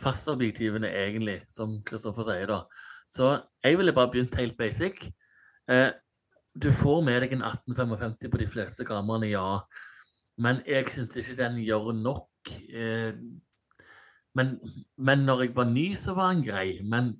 fasteobjektivene, 0.00 0.88
egentlig, 0.88 1.40
som 1.52 1.80
Kristoffer 1.84 2.30
sier. 2.30 2.46
da. 2.46 2.62
Så 3.10 3.32
jeg 3.64 3.78
ville 3.78 3.92
bare 3.92 4.10
begynt 4.12 4.38
helt 4.38 4.56
basic. 4.56 5.02
Eh, 5.68 5.90
du 6.62 6.70
får 6.72 7.02
med 7.04 7.20
deg 7.20 7.34
en 7.36 7.44
1855 7.44 8.30
på 8.30 8.40
de 8.40 8.48
fleste 8.48 8.86
kameraene, 8.86 9.32
ja. 9.34 9.60
Men 10.40 10.62
jeg 10.66 10.88
syns 10.94 11.18
ikke 11.20 11.36
den 11.42 11.58
gjør 11.66 11.92
nok. 11.92 12.52
Eh, 12.72 13.12
men, 14.34 14.54
men 14.96 15.26
når 15.26 15.42
jeg 15.42 15.56
var 15.56 15.68
ny, 15.68 15.94
så 15.98 16.14
var 16.14 16.32
den 16.32 16.46
grei. 16.46 16.78
Men 16.82 17.16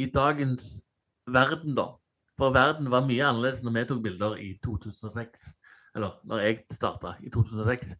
i 0.00 0.08
dagens 0.10 0.80
verden, 1.28 1.76
da 1.76 1.92
For 2.38 2.54
verden 2.54 2.90
var 2.90 3.06
mye 3.06 3.26
annerledes 3.26 3.62
når 3.62 3.76
vi 3.76 3.84
tok 3.90 4.00
bilder 4.04 4.38
i 4.42 4.54
2006. 4.64 5.52
Eller 5.94 6.16
når 6.26 6.42
jeg 6.42 6.64
starta 6.74 7.14
i 7.22 7.30
2006. 7.30 7.94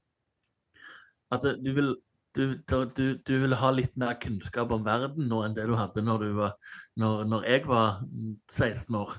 At 1.35 1.47
du 1.65 1.71
vil, 1.75 1.93
du, 2.37 2.57
du, 2.71 3.05
du, 3.15 3.35
vil 3.45 3.55
ha 3.59 3.71
litt 3.75 3.95
mer 4.01 4.19
kunnskap 4.23 4.73
om 4.75 4.83
verden 4.87 5.29
nå 5.31 5.45
enn 5.45 5.55
det 5.55 5.69
du 5.71 5.77
hadde 5.79 6.03
når, 6.03 6.27
var, 6.35 6.59
når, 6.99 7.23
når 7.31 7.47
jeg 7.51 7.69
var 7.71 8.03
16 8.51 8.99
år. 8.99 9.15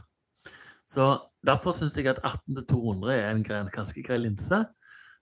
Så 0.85 1.07
Derfor 1.45 1.75
syns 1.77 1.93
jeg 1.97 2.07
at 2.09 2.21
18-200 2.25 3.11
er 3.13 3.27
en, 3.29 3.43
ganske 3.73 4.03
grei 4.03 4.17
linse. 4.17 4.65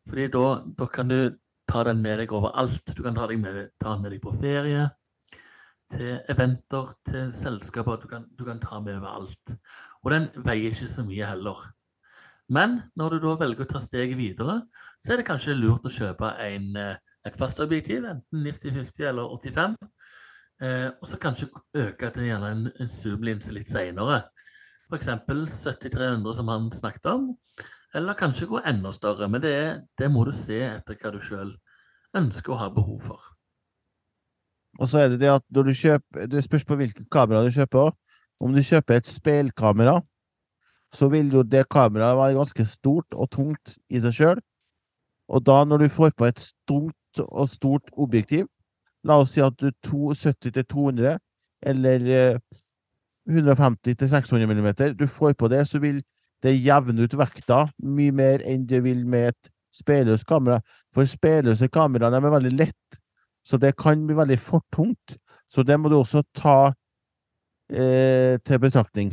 fordi 0.08 0.28
da, 0.28 0.64
da, 0.78 0.86
kan 0.86 1.08
du 1.08 1.36
ta 1.68 1.84
den 1.84 2.02
med 2.02 2.20
deg 2.20 2.32
overalt. 2.32 2.96
Du 2.98 3.04
kan 3.04 3.16
ta, 3.16 3.28
med, 3.28 3.70
ta 3.80 3.94
den 3.94 4.04
med 4.04 4.12
deg 4.12 4.22
på 4.24 4.32
ferie, 4.40 4.90
til 5.94 6.18
eventer, 6.30 6.92
til 7.08 7.32
selskaper. 7.34 8.02
Du 8.02 8.10
kan, 8.12 8.28
du 8.38 8.44
kan 8.48 8.60
ta 8.62 8.82
med 8.84 8.98
overalt. 9.00 9.56
Og 10.04 10.12
den 10.12 10.28
veier 10.46 10.74
ikke 10.74 10.90
så 10.90 11.06
mye 11.08 11.30
heller. 11.30 11.62
Men 12.54 12.82
når 13.00 13.16
du 13.16 13.24
da 13.24 13.38
velger 13.40 13.66
å 13.66 13.72
ta 13.72 13.82
steget 13.82 14.20
videre, 14.20 14.60
så 15.04 15.14
er 15.14 15.22
det 15.22 15.28
kanskje 15.30 15.56
lurt 15.56 15.86
å 15.88 15.94
kjøpe 15.94 16.34
en, 16.44 16.76
et 17.26 17.40
fast 17.40 17.62
objektiv, 17.64 18.04
enten 18.10 18.44
90-50 18.44 19.08
eller 19.10 19.38
85. 19.40 19.78
Eh, 20.64 20.90
og 20.92 21.08
så 21.10 21.20
kanskje 21.20 21.50
øke 21.80 22.10
til 22.14 22.28
gjerne 22.28 22.52
en, 22.54 22.66
en 22.80 22.92
zoom-linse 22.92 23.56
litt 23.56 23.72
seinere. 23.72 24.22
F.eks. 24.92 25.10
7300 25.56 26.36
som 26.38 26.52
han 26.52 26.70
snakket 26.72 27.10
om. 27.14 27.32
Eller 27.96 28.18
kanskje 28.18 28.50
gå 28.50 28.62
enda 28.66 28.92
større. 28.94 29.30
Men 29.30 29.42
det, 29.42 29.56
det 30.00 30.12
må 30.12 30.26
du 30.28 30.34
se 30.36 30.60
etter 30.68 31.00
hva 31.00 31.14
du 31.14 31.22
sjøl 31.24 31.56
ønsker 32.18 32.54
å 32.54 32.60
ha 32.62 32.70
behov 32.74 33.00
for. 33.10 33.33
Og 34.80 34.90
så 34.90 35.04
er 35.04 35.14
det 35.14 35.20
det 35.22 35.30
at 35.30 35.44
når 35.54 35.64
du 35.64 35.74
kjøper 35.78 36.26
Det 36.28 36.44
spørs 36.44 36.66
på 36.66 36.76
hvilket 36.76 37.10
kamera 37.12 37.44
du 37.46 37.52
kjøper. 37.52 37.92
Om 38.42 38.54
du 38.54 38.62
kjøper 38.62 38.98
et 38.98 39.08
speilkamera, 39.08 40.02
så 40.94 41.08
vil 41.10 41.32
jo 41.32 41.44
det 41.44 41.70
kameraet 41.70 42.18
være 42.18 42.38
ganske 42.38 42.66
stort 42.66 43.14
og 43.14 43.30
tungt 43.32 43.78
i 43.90 44.02
seg 44.02 44.14
sjøl. 44.14 44.42
Og 45.30 45.46
da, 45.46 45.64
når 45.64 45.78
du 45.78 45.90
får 45.90 46.12
på 46.18 46.26
et 46.26 46.40
stort 46.40 47.22
og 47.24 47.50
stort 47.50 47.90
objektiv, 47.94 48.50
la 49.04 49.20
oss 49.22 49.34
si 49.36 49.42
at 49.44 49.56
du 49.60 49.70
70 49.84 50.52
til 50.52 50.66
200 50.66 51.18
eller 51.64 52.40
150 53.30 53.96
til 53.96 54.10
600 54.10 54.48
mm, 54.48 54.98
du 55.00 55.08
får 55.08 55.34
på 55.34 55.48
det, 55.48 55.68
så 55.68 55.80
vil 55.80 56.02
det 56.44 56.58
jevne 56.60 57.06
ut 57.06 57.18
vekta 57.18 57.66
mye 57.80 58.12
mer 58.12 58.44
enn 58.44 58.68
det 58.68 58.84
vil 58.84 59.06
med 59.08 59.32
et 59.32 59.52
speilløst 59.74 60.28
kamera. 60.28 60.60
For 60.94 61.08
speilløse 61.08 61.70
kameraer 61.72 62.20
er 62.20 62.36
veldig 62.36 62.52
lett, 62.52 63.00
så 63.44 63.60
det 63.60 63.76
kan 63.78 64.06
bli 64.08 64.16
veldig 64.18 64.40
for 64.40 64.64
tungt. 64.74 65.18
Så 65.52 65.64
det 65.64 65.78
må 65.80 65.90
du 65.92 65.98
også 66.00 66.24
ta 66.36 66.74
eh, 67.70 68.40
til 68.42 68.62
betraktning. 68.64 69.12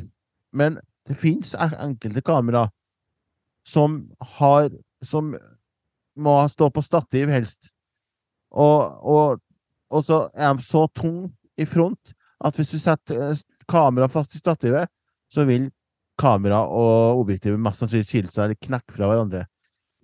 Men 0.53 0.79
det 1.09 1.19
fins 1.19 1.55
enkelte 1.59 2.23
kamera 2.23 2.69
som 3.67 4.07
har 4.39 4.71
Som 5.01 5.33
må 6.21 6.49
stå 6.49 6.67
på 6.69 6.83
stativ, 6.85 7.31
helst. 7.33 7.71
Og, 8.53 8.99
og, 9.01 9.39
og 9.89 10.03
så 10.05 10.19
er 10.35 10.53
de 10.53 10.63
så 10.63 10.83
tung 10.93 11.31
i 11.57 11.65
front 11.65 12.13
at 12.45 12.57
hvis 12.59 12.75
du 12.75 12.77
setter 12.83 13.31
eh, 13.31 13.41
kameraet 13.69 14.13
fast 14.13 14.35
i 14.37 14.41
stativet, 14.43 14.91
så 15.33 15.47
vil 15.49 15.71
kamera 16.21 16.67
og 16.67 17.23
objektivet 17.23 17.61
mest 17.63 17.81
sannsynlig 17.81 18.09
skille 18.11 18.35
seg 18.35 18.45
eller 18.45 18.61
knekke 18.61 18.97
fra 18.97 19.09
hverandre 19.09 19.47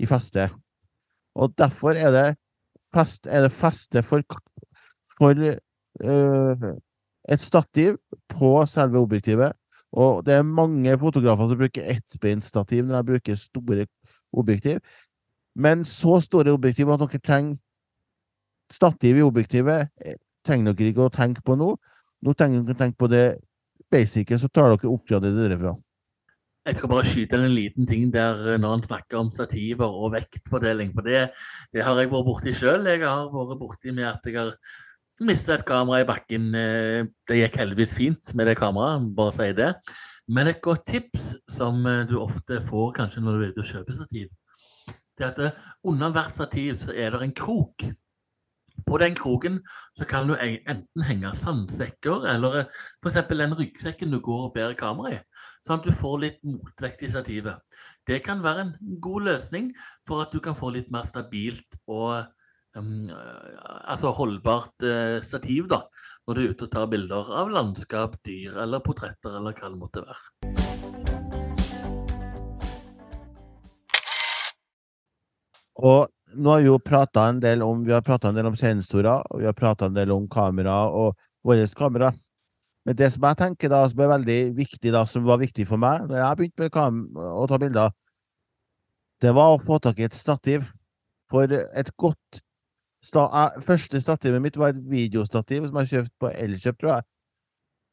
i 0.00 0.08
feste. 0.08 0.48
Og 1.36 1.52
derfor 1.58 1.98
er 2.00 2.12
det 2.14 2.26
fest, 2.96 3.28
er 3.28 3.46
det 3.46 3.52
feste 3.54 4.02
for, 4.02 4.24
for 5.18 5.36
uh, 5.36 6.66
et 7.28 7.42
stativ 7.42 7.96
på 8.32 8.50
selve 8.70 8.98
objektivet. 8.98 9.52
Og 9.96 10.24
det 10.26 10.34
er 10.34 10.42
mange 10.42 10.98
fotografer 10.98 11.48
som 11.48 11.60
bruker 11.60 11.90
ettbeinstativ 11.94 12.84
når 12.84 13.02
de 13.02 13.12
bruker 13.12 13.38
store 13.40 13.86
objektiv. 14.32 14.80
Men 15.56 15.84
så 15.84 16.20
store 16.20 16.52
objektiv 16.52 16.90
at 16.92 17.00
dere 17.00 17.22
trenger 17.24 17.56
stativ 18.72 19.16
i 19.16 19.24
objektivet, 19.24 19.88
eh, 20.04 20.18
trenger 20.44 20.74
dere 20.74 20.92
ikke 20.92 21.06
å 21.06 21.12
tenke 21.12 21.42
på 21.42 21.56
nå. 21.56 21.76
Nå 22.22 22.34
trenger 22.34 22.62
dere 22.62 22.76
å 22.76 22.80
tenke 22.82 22.98
på 22.98 23.08
det 23.08 23.38
basice, 23.90 24.38
så 24.38 24.48
tar 24.48 24.74
dere 24.74 24.90
oppgradere 24.90 25.48
derfra. 25.48 25.76
Jeg 26.66 26.80
skal 26.80 26.90
bare 26.90 27.06
skyte 27.06 27.38
en 27.38 27.52
liten 27.54 27.86
ting 27.86 28.08
der 28.10 28.40
eh, 28.52 28.58
når 28.58 28.72
han 28.74 28.82
snakker 28.82 29.20
om 29.20 29.30
stativer 29.30 29.86
og 29.86 30.10
vektfordeling. 30.16 30.90
For 30.96 31.06
det, 31.06 31.28
det 31.70 31.84
har 31.86 32.00
jeg 32.00 32.10
vært 32.10 32.26
borti 32.26 32.54
sjøl. 32.58 32.88
Jeg 32.90 33.04
har 33.04 33.28
vært 33.30 33.60
borti 33.60 33.94
med 33.94 34.08
at 34.10 34.26
jeg 34.26 34.40
har 34.40 34.56
mista 35.22 35.54
et 35.54 35.66
kamera 35.68 36.02
i 36.02 36.08
bakken. 36.08 36.48
Eh, 36.58 37.06
det 37.28 37.38
gikk 37.38 37.60
heldigvis 37.62 37.94
fint 37.94 38.34
med 38.34 38.50
det 38.50 38.56
kameraet, 38.58 39.06
bare 39.14 39.36
si 39.36 39.52
det. 39.54 39.70
Men 40.26 40.50
et 40.50 40.58
godt 40.62 40.82
tips 40.90 41.36
som 41.54 41.86
eh, 41.86 42.02
du 42.10 42.18
ofte 42.18 42.58
får 42.66 42.96
kanskje 42.98 43.22
når 43.22 43.36
du 43.36 43.44
er 43.44 43.54
ute 43.54 43.62
og 43.62 43.70
kjøper 43.70 43.98
stativ, 44.00 44.32
det 45.16 45.28
er 45.28 45.38
at 45.46 45.62
under 45.86 46.10
hvert 46.12 46.34
stativ 46.34 46.82
så 46.82 46.96
er 46.98 47.14
det 47.14 47.22
en 47.22 47.36
krok. 47.44 47.86
På 48.86 48.98
den 48.98 49.14
kroken 49.16 49.62
så 49.96 50.04
kan 50.04 50.28
du 50.28 50.34
enten 50.36 51.06
henge 51.06 51.30
sandsekker 51.34 52.26
eller 52.34 52.66
f.eks. 53.00 53.22
den 53.30 53.54
ryggsekken 53.56 54.12
du 54.12 54.18
går 54.20 54.48
og 54.48 54.52
bærer 54.54 54.76
kamera 54.78 55.14
i, 55.14 55.20
sånn 55.66 55.80
at 55.80 55.86
du 55.86 55.94
får 55.94 56.16
litt 56.22 56.40
motvekt 56.46 57.02
i 57.02 57.10
stativet. 57.10 57.58
Det 58.06 58.20
kan 58.24 58.42
være 58.44 58.64
en 58.64 58.72
god 59.02 59.26
løsning 59.26 59.72
for 60.06 60.22
at 60.22 60.34
du 60.34 60.38
kan 60.42 60.56
få 60.58 60.70
litt 60.76 60.92
mer 60.94 61.06
stabilt 61.08 61.78
og 61.90 62.22
um, 62.78 63.08
altså 63.90 64.14
holdbart 64.14 64.86
uh, 64.86 65.18
stativ 65.26 65.66
da, 65.72 65.82
når 66.26 66.38
du 66.38 66.42
er 66.44 66.52
ute 66.52 66.68
og 66.68 66.74
tar 66.76 66.90
bilder 66.92 67.32
av 67.42 67.50
landskap, 67.50 68.14
dyr 68.26 68.60
eller 68.62 68.84
portretter 68.84 69.40
eller 69.40 69.56
hva 69.58 69.72
det 69.72 69.80
måtte 69.80 70.06
være. 70.06 70.24
Og 75.76 76.06
nå 76.36 76.50
har 76.50 76.62
vi 76.62 76.68
jo 76.70 76.78
prata 76.80 77.26
en 77.28 77.40
del 77.40 77.62
om 77.64 77.82
vi 77.84 77.92
har 77.92 78.06
en 78.06 78.36
del 78.36 78.48
om 78.48 78.56
sensorer, 78.56 79.22
og 79.30 79.40
vi 79.40 79.46
har 79.48 79.56
prata 79.56 79.86
en 79.86 79.96
del 79.96 80.10
om 80.14 80.28
kamera 80.28 80.86
og 80.88 81.16
vårt 81.44 81.74
kamera. 81.74 82.12
Men 82.86 82.94
det 82.94 83.10
som 83.12 83.24
jeg 83.26 83.38
tenker 83.40 83.70
da, 83.72 83.82
som 83.90 84.00
er 84.00 84.12
veldig 84.12 84.40
viktig, 84.56 84.92
da, 84.94 85.02
som 85.10 85.24
var 85.26 85.40
viktig 85.42 85.66
for 85.66 85.80
meg 85.82 86.06
da 86.06 86.20
jeg 86.20 86.38
begynte 86.38 86.68
med 86.94 87.22
å 87.32 87.46
ta 87.50 87.58
bilder, 87.58 87.94
det 89.24 89.32
var 89.34 89.54
å 89.54 89.62
få 89.62 89.80
tak 89.82 89.98
i 89.98 90.06
et 90.06 90.14
stativ. 90.14 90.62
For 91.26 91.50
et 91.50 91.88
godt 91.98 92.42
sta 93.02 93.26
Første 93.66 93.98
stativet 94.02 94.42
mitt 94.42 94.58
var 94.58 94.70
et 94.72 94.82
videostativ 94.90 95.66
som 95.66 95.80
jeg 95.80 95.90
kjøpte 95.92 96.22
på 96.22 96.30
Elkjøp, 96.30 96.78
tror 96.78 96.92
jeg. 96.92 97.06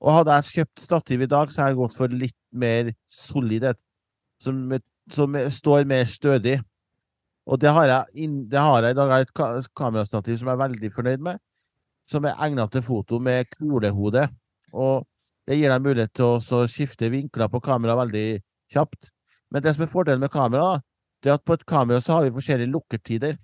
Og 0.04 0.18
hadde 0.18 0.36
jeg 0.36 0.52
kjøpt 0.58 0.84
stativ 0.84 1.24
i 1.24 1.30
dag, 1.32 1.50
så 1.50 1.62
hadde 1.62 1.74
jeg 1.74 1.80
gått 1.80 1.98
for 1.98 2.14
litt 2.24 2.38
mer 2.52 2.92
solidhet. 3.10 3.80
Som, 4.44 4.60
som 5.14 5.38
står 5.58 5.88
mer 5.88 6.06
stødig. 6.10 6.58
Og 7.48 7.60
det 7.62 7.72
har 7.72 7.88
jeg, 7.88 8.30
det 8.52 8.60
har 8.60 8.84
jeg 8.84 8.96
i 8.96 9.00
dag. 9.00 9.14
et 9.22 9.70
kamerastativ 9.76 10.38
som 10.38 10.50
jeg 10.50 10.58
er 10.58 10.64
veldig 10.64 10.94
fornøyd 10.94 11.24
med. 11.24 11.40
Som 12.10 12.26
er 12.28 12.38
egnet 12.44 12.72
til 12.72 12.84
foto 12.84 13.20
med 13.20 13.48
kulehode. 13.56 14.28
Og 14.74 15.06
det 15.48 15.60
gir 15.60 15.72
deg 15.72 15.84
mulighet 15.84 16.14
til 16.18 16.38
å 16.40 16.68
skifte 16.72 17.12
vinkler 17.12 17.52
på 17.52 17.62
kamera 17.64 17.98
veldig 18.00 18.42
kjapt. 18.74 19.10
Men 19.52 19.64
det 19.64 19.76
som 19.76 19.86
er 19.86 19.92
fordelen 19.92 20.24
med 20.24 20.34
kamera, 20.34 20.80
det 21.24 21.32
er 21.32 21.38
at 21.38 21.46
på 21.46 21.56
et 21.58 21.66
kamera 21.70 22.02
så 22.02 22.18
har 22.18 22.26
vi 22.26 22.36
forskjellige 22.36 22.74
lukkertider. 22.74 23.36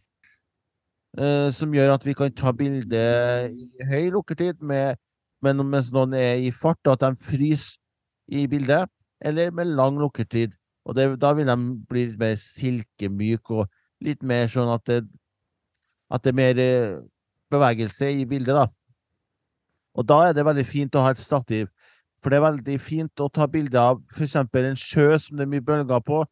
Eh, 1.17 1.49
som 1.51 1.73
gjør 1.73 1.95
at 1.95 2.05
vi 2.05 2.13
kan 2.13 2.33
ta 2.37 2.53
bilde 2.53 3.03
i 3.49 3.89
høy 3.89 4.09
lukkertid 4.13 4.61
med, 4.61 4.97
mens 5.41 5.91
noen 5.95 6.13
er 6.17 6.41
i 6.43 6.51
fart, 6.53 6.81
og 6.85 6.97
at 6.97 7.05
de 7.05 7.23
fryser 7.23 7.79
i 8.29 8.47
bildet. 8.47 8.89
Eller 9.21 9.51
med 9.51 9.73
lang 9.75 9.97
lukkertid. 9.99 10.55
Og 10.85 10.95
det, 10.95 11.09
da 11.21 11.33
vil 11.37 11.49
de 11.49 11.57
bli 11.89 12.05
litt 12.07 12.19
mer 12.19 12.35
silkemyke 12.39 13.61
og 13.61 13.69
litt 14.05 14.23
mer 14.23 14.47
sånn 14.49 14.71
at 14.73 14.85
det, 14.87 15.01
at 16.09 16.23
det 16.23 16.31
er 16.31 16.39
mer 16.39 16.61
eh, 16.63 16.99
bevegelse 17.51 18.09
i 18.21 18.25
bildet, 18.29 18.55
da. 18.55 18.67
Og 19.97 20.05
da 20.07 20.21
er 20.27 20.35
det 20.37 20.45
veldig 20.45 20.65
fint 20.67 20.95
å 20.95 21.03
ha 21.05 21.13
et 21.13 21.21
stativ. 21.21 21.69
For 22.19 22.31
det 22.31 22.39
er 22.39 22.47
veldig 22.49 22.77
fint 22.83 23.23
å 23.23 23.29
ta 23.31 23.47
bilde 23.47 23.79
av 23.79 24.01
f.eks. 24.11 24.35
en 24.35 24.79
sjø 24.79 25.17
som 25.21 25.39
det 25.39 25.45
er 25.45 25.53
mye 25.53 25.65
bølger 25.65 26.03
på, 26.03 26.23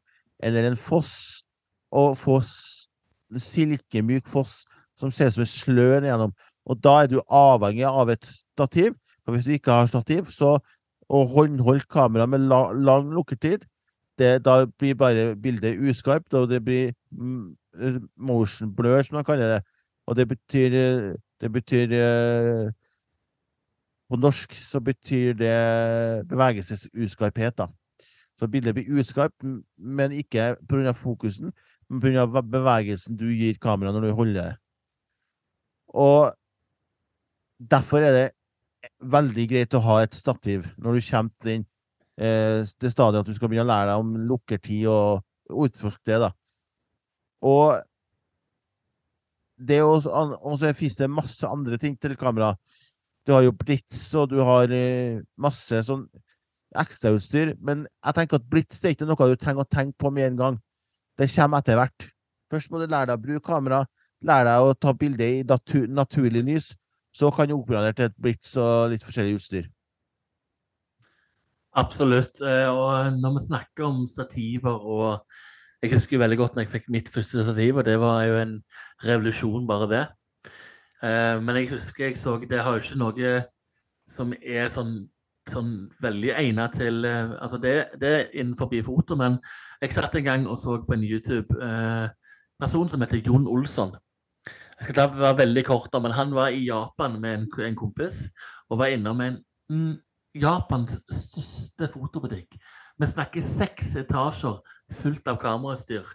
eller 0.44 0.68
en 0.68 0.78
foss, 0.78 1.46
og 1.92 2.18
få 2.20 2.42
silkemyk 2.44 4.28
foss 4.28 4.66
som 5.00 5.12
ser 5.12 5.32
ut 5.32 5.38
som 5.38 5.46
et 5.46 5.54
slør 5.54 6.08
gjennom. 6.08 6.34
Og 6.68 6.80
da 6.84 7.04
er 7.04 7.12
du 7.12 7.22
avhengig 7.24 7.88
av 7.88 8.12
et 8.12 8.28
stativ. 8.28 8.98
For 9.24 9.36
hvis 9.36 9.48
du 9.48 9.54
ikke 9.56 9.76
har 9.76 9.88
stativ, 9.92 10.28
så 10.32 10.58
og 11.08 11.30
håndholdt 11.32 11.88
kamera 11.88 12.26
med 12.28 12.50
la, 12.52 12.72
lang 12.72 13.14
lukkertid, 13.16 13.64
det, 14.20 14.42
da 14.46 14.66
blir 14.80 14.96
bare 14.96 15.36
bildet 15.40 15.80
uskarpt, 15.80 16.34
og 16.34 16.50
det 16.50 16.64
blir 16.66 16.90
eh, 16.90 18.00
motion 18.18 18.74
blur, 18.76 19.02
som 19.06 19.16
man 19.16 19.28
kaller 19.28 19.54
det. 19.56 19.62
Og 20.08 20.16
det 20.16 20.28
betyr 20.28 20.76
eh, 20.76 21.16
Det 21.42 21.52
betyr 21.54 21.92
eh, 21.94 22.72
På 24.08 24.20
norsk 24.20 24.54
så 24.56 24.80
betyr 24.80 25.34
det 25.36 25.56
bevegelsesuskarphet, 26.30 27.58
da. 27.58 27.68
Så 28.38 28.48
bildet 28.48 28.76
blir 28.78 29.00
uskarpt, 29.00 29.44
men 29.78 30.14
ikke 30.16 30.56
pga. 30.70 30.94
fokusen, 30.94 31.52
men 31.90 32.02
pga. 32.02 32.42
bevegelsen 32.42 33.18
du 33.18 33.28
gir 33.32 33.58
kameraet 33.60 33.96
når 33.96 34.08
du 34.08 34.14
holder 34.14 34.42
det. 34.42 34.58
Og 35.88 36.34
derfor 37.60 38.06
er 38.06 38.14
det 38.14 38.28
veldig 39.02 39.48
greit 39.50 39.74
å 39.74 39.84
ha 39.84 40.02
et 40.04 40.16
stativ 40.16 40.68
når 40.78 40.98
du 40.98 41.06
kommer 41.10 41.32
til 41.42 41.52
den 41.52 41.66
eh, 42.18 42.66
det 42.82 42.92
stadiet 42.92 43.22
at 43.22 43.30
du 43.30 43.36
skal 43.36 43.50
begynne 43.50 43.66
å 43.66 43.72
lære 43.72 43.92
deg 43.92 44.04
om 44.04 44.16
lukkertid 44.30 44.88
og 44.92 45.64
utforske 45.66 46.06
det. 46.12 46.20
da. 46.28 46.32
Og 47.42 47.78
det 49.58 49.80
er 49.80 49.88
også 49.88 50.74
fins 50.78 51.00
det 51.00 51.10
masse 51.10 51.48
andre 51.48 51.80
ting 51.82 51.98
til 51.98 52.16
kamera. 52.18 52.54
Du 53.28 53.34
har 53.36 53.44
jo 53.44 53.52
blits, 53.52 54.00
og 54.16 54.30
du 54.32 54.40
har 54.48 54.72
eh, 54.72 55.20
masse 55.36 55.82
sånn 55.84 56.06
ekstrautstyr. 56.80 57.56
Men 57.60 57.86
jeg 57.86 58.16
tenker 58.16 58.40
at 58.40 58.50
blits 58.50 58.80
det 58.80 58.90
er 58.90 58.96
ikke 58.96 59.08
noe 59.10 59.30
du 59.34 59.40
trenger 59.40 59.66
å 59.66 59.72
tenke 59.72 60.00
på 60.00 60.12
med 60.16 60.32
en 60.32 60.42
gang. 60.42 60.60
Det 61.20 61.28
kommer 61.34 61.60
etter 61.60 61.80
hvert. 61.80 62.10
Først 62.52 62.72
må 62.72 62.80
du 62.80 62.88
lære 62.88 63.10
deg 63.10 63.18
å 63.18 63.24
bruke 63.26 63.46
kamera, 63.50 63.82
lære 64.24 64.48
deg 64.48 64.68
å 64.68 64.76
ta 64.80 64.94
bilde 64.96 65.28
i 65.28 65.42
natur 65.48 65.90
naturlig 65.92 66.46
lys. 66.48 66.70
Så 67.12 67.32
kan 67.34 67.50
du 67.50 67.58
oppgradere 67.58 67.98
til 67.98 68.08
et 68.08 68.22
blits 68.22 68.54
og 68.62 68.94
litt 68.94 69.04
forskjellig 69.04 69.40
utstyr. 69.40 69.68
Absolutt. 71.78 72.40
Eh, 72.42 72.70
og 72.72 73.20
når 73.20 73.36
vi 73.38 73.46
snakker 73.50 73.90
om 73.90 74.06
stativer 74.10 74.78
og 74.78 75.44
Jeg 75.78 75.92
husker 75.94 76.18
veldig 76.18 76.38
godt 76.40 76.56
når 76.56 76.64
jeg 76.64 76.72
fikk 76.72 76.88
mitt 76.90 77.10
første 77.14 77.44
stativ, 77.46 77.78
og 77.78 77.84
det 77.86 78.00
var 78.02 78.24
jo 78.26 78.40
en 78.42 78.54
revolusjon, 79.06 79.68
bare 79.70 79.88
det. 79.92 80.00
Eh, 81.04 81.38
men 81.44 81.56
jeg 81.60 81.70
husker 81.76 82.08
jeg 82.08 82.18
så 82.18 82.40
Det 82.42 82.58
har 82.58 82.74
jo 82.74 82.82
ikke 82.82 82.98
noe 82.98 83.34
som 84.10 84.32
er 84.34 84.70
sånn, 84.74 84.96
sånn 85.50 85.92
veldig 86.02 86.32
egnet 86.34 86.74
til 86.80 87.06
uh, 87.06 87.36
Altså, 87.44 87.60
det, 87.62 87.74
det 88.02 88.10
er 88.10 88.32
innenfor 88.34 88.72
foto, 88.86 89.16
men 89.20 89.38
jeg 89.82 89.94
satt 89.94 90.16
en 90.16 90.26
gang 90.26 90.48
og 90.48 90.58
så 90.60 90.80
på 90.82 90.96
en 90.96 91.04
YouTube-person 91.04 92.90
som 92.90 93.02
heter 93.04 93.22
Jon 93.22 93.48
Olsson. 93.48 93.92
Jeg 94.80 94.88
skal 94.88 94.96
ta 94.96 95.08
være 95.12 95.38
veldig 95.44 95.66
kort, 95.68 95.92
da, 95.94 96.00
men 96.00 96.16
han 96.16 96.34
var 96.34 96.48
i 96.56 96.66
Japan 96.66 97.22
med 97.22 97.34
en, 97.34 97.48
en 97.66 97.76
kompis 97.76 98.30
og 98.70 98.80
var 98.80 98.94
innom 98.94 99.22
en 99.22 99.38
mm, 99.70 99.96
Japans 100.38 101.00
største 101.10 101.90
fotobutikk. 101.94 102.58
Vi 102.98 103.10
snakker 103.10 103.42
seks 103.44 103.96
etasjer 104.00 104.60
fullt 105.02 105.28
av 105.30 105.38
kamerautstyr. 105.42 106.06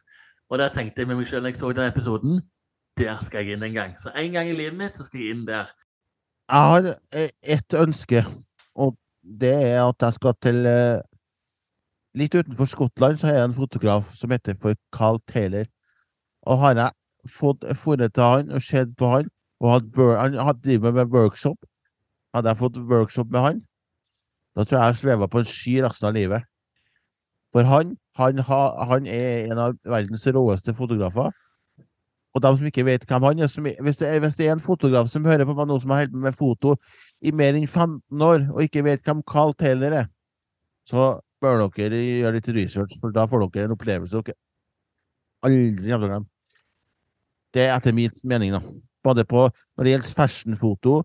Og 0.50 0.58
der 0.60 0.72
tenkte 0.74 1.02
jeg 1.02 1.08
med 1.08 1.18
meg 1.20 1.28
selv 1.30 1.46
når 1.46 1.54
jeg 1.54 1.60
så 1.60 1.72
den 1.72 1.88
episoden, 1.88 2.42
der 2.98 3.20
skal 3.24 3.44
jeg 3.44 3.56
inn 3.56 3.62
en 3.66 3.74
gang. 3.76 3.94
Så 4.00 4.12
en 4.16 4.32
gang 4.34 4.48
i 4.50 4.56
livet 4.56 4.76
mitt 4.78 4.96
så 4.98 5.06
skal 5.06 5.20
jeg 5.20 5.36
inn 5.36 5.46
der. 5.48 5.70
Jeg 6.52 6.68
har 6.72 6.88
eh, 7.16 7.30
ett 7.42 7.74
ønske, 7.78 8.24
og 8.74 8.96
det 9.22 9.54
er 9.54 9.80
at 9.86 10.02
jeg 10.02 10.18
skal 10.18 10.34
til 10.42 10.66
eh, 10.66 11.00
Litt 12.12 12.34
utenfor 12.36 12.68
Skottland 12.68 13.16
så 13.16 13.30
er 13.30 13.38
jeg 13.38 13.44
en 13.48 13.54
fotograf 13.56 14.10
som 14.12 14.30
heter 14.34 14.52
for 14.60 14.76
Carl 14.92 15.16
Taylor. 15.30 15.64
Og 16.44 16.58
har 16.60 16.74
jeg 16.76 17.30
fått 17.32 17.64
funnet 17.80 18.12
til 18.12 18.26
han 18.28 18.50
og 18.52 18.60
sett 18.60 18.90
på 19.00 19.08
han, 19.08 19.30
og 19.62 19.70
hatt 19.72 19.96
han 20.20 20.36
har 20.36 20.58
driver 20.60 20.92
med 20.92 21.08
workshop 21.14 21.56
Hadde 22.34 22.48
jeg 22.52 22.60
fått 22.60 22.76
workshop 22.76 23.30
med 23.32 23.40
han, 23.40 23.62
da 24.56 24.64
tror 24.64 24.78
jeg 24.78 24.86
jeg 24.92 24.98
sveva 25.00 25.26
på 25.28 25.40
en 25.40 25.48
sky 25.48 25.74
resten 25.84 26.06
av 26.08 26.14
livet. 26.16 26.44
For 27.52 27.64
han, 27.68 27.96
han, 28.16 28.38
ha- 28.48 28.84
han 28.88 29.06
er 29.08 29.48
en 29.52 29.60
av 29.60 29.74
verdens 29.84 30.24
råeste 30.32 30.72
fotografer. 30.76 31.28
Og 32.32 32.40
de 32.40 32.52
som 32.56 32.68
ikke 32.68 32.84
vet 32.86 33.04
hvem 33.08 33.26
han 33.28 33.42
er 33.44 33.50
som, 33.52 33.66
hvis, 33.66 33.98
det 34.00 34.08
er, 34.08 34.20
hvis 34.24 34.38
det 34.38 34.46
er 34.46 34.54
en 34.56 34.64
fotograf 34.64 35.10
som 35.12 35.26
hører 35.28 35.44
på 35.48 35.56
meg 35.58 35.68
nå, 35.68 35.76
som 35.82 35.92
har 35.92 36.04
holdt 36.04 36.14
på 36.14 36.22
med 36.24 36.38
foto 36.38 36.76
i 37.20 37.32
mer 37.36 37.58
enn 37.58 37.68
15 37.68 38.24
år, 38.24 38.46
og 38.54 38.62
ikke 38.64 38.84
vet 38.86 39.04
hvem 39.04 39.20
Carl 39.28 39.52
Taylor 39.58 39.98
er, 40.00 40.08
så 40.88 41.12
bør 41.42 41.66
dere 41.76 41.98
gjøre 41.98 42.38
litt 42.38 42.48
research, 42.56 42.96
for 43.00 43.12
da 43.14 43.26
får 43.28 43.44
dere 43.52 43.68
en 43.68 43.76
opplevelse 43.76 44.22
dere 44.22 44.38
aldri 45.42 45.66
kommer 45.66 45.82
til 45.82 45.96
å 45.96 46.08
glemme. 46.08 46.28
Det 47.52 47.66
er 47.66 47.74
etter 47.74 47.96
min 47.96 48.14
mening, 48.24 48.54
da. 48.54 48.62
Både 49.04 49.24
på 49.28 49.48
når 49.50 49.84
det 49.84 49.92
gjelder 49.92 50.14
fashionfoto, 50.16 51.00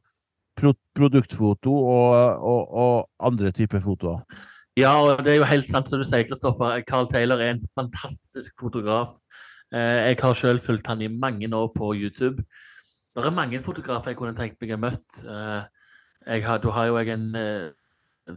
pro 0.57 0.73
produktfoto 0.97 1.73
og, 1.73 2.13
og, 2.41 2.77
og 2.83 3.27
andre 3.27 3.51
typer 3.53 3.81
fotoer. 3.83 4.21
Ja, 4.77 4.93
og 5.01 5.23
det 5.25 5.33
er 5.33 5.39
jo 5.39 5.49
helt 5.49 5.69
sant 5.73 5.89
som 5.89 6.01
du 6.01 6.05
sier, 6.05 6.25
Kristoffer. 6.29 6.83
Carl 6.87 7.09
Taylor 7.09 7.41
er 7.41 7.55
en 7.55 7.63
fantastisk 7.77 8.53
fotograf. 8.61 9.15
Eh, 9.73 10.08
jeg 10.08 10.17
har 10.21 10.34
selv 10.34 10.62
fulgt 10.63 10.88
han 10.88 11.01
i 11.01 11.08
mange 11.08 11.49
år 11.56 11.67
på 11.75 11.93
YouTube. 11.95 12.43
Det 13.15 13.25
er 13.25 13.34
mange 13.34 13.63
fotografer 13.63 14.13
jeg 14.13 14.17
kunne 14.17 14.38
tenkt 14.38 14.62
meg 14.62 14.75
å 14.75 14.80
møtt. 14.80 15.21
Eh, 15.25 15.63
jeg 16.27 16.45
har, 16.45 16.62
du 16.63 16.69
har 16.71 16.88
jo 16.88 16.97
jeg 16.99 17.13
en 17.15 17.27
eh, 17.36 18.36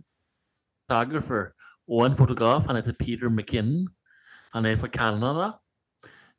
photographer 0.88 1.52
og 1.88 2.06
en 2.06 2.16
fotograf. 2.18 2.66
Han 2.66 2.78
heter 2.80 2.96
Peter 2.98 3.30
McKinnon. 3.30 3.88
Han 4.54 4.66
er 4.66 4.78
fra 4.80 4.90
Canada. 4.90 5.52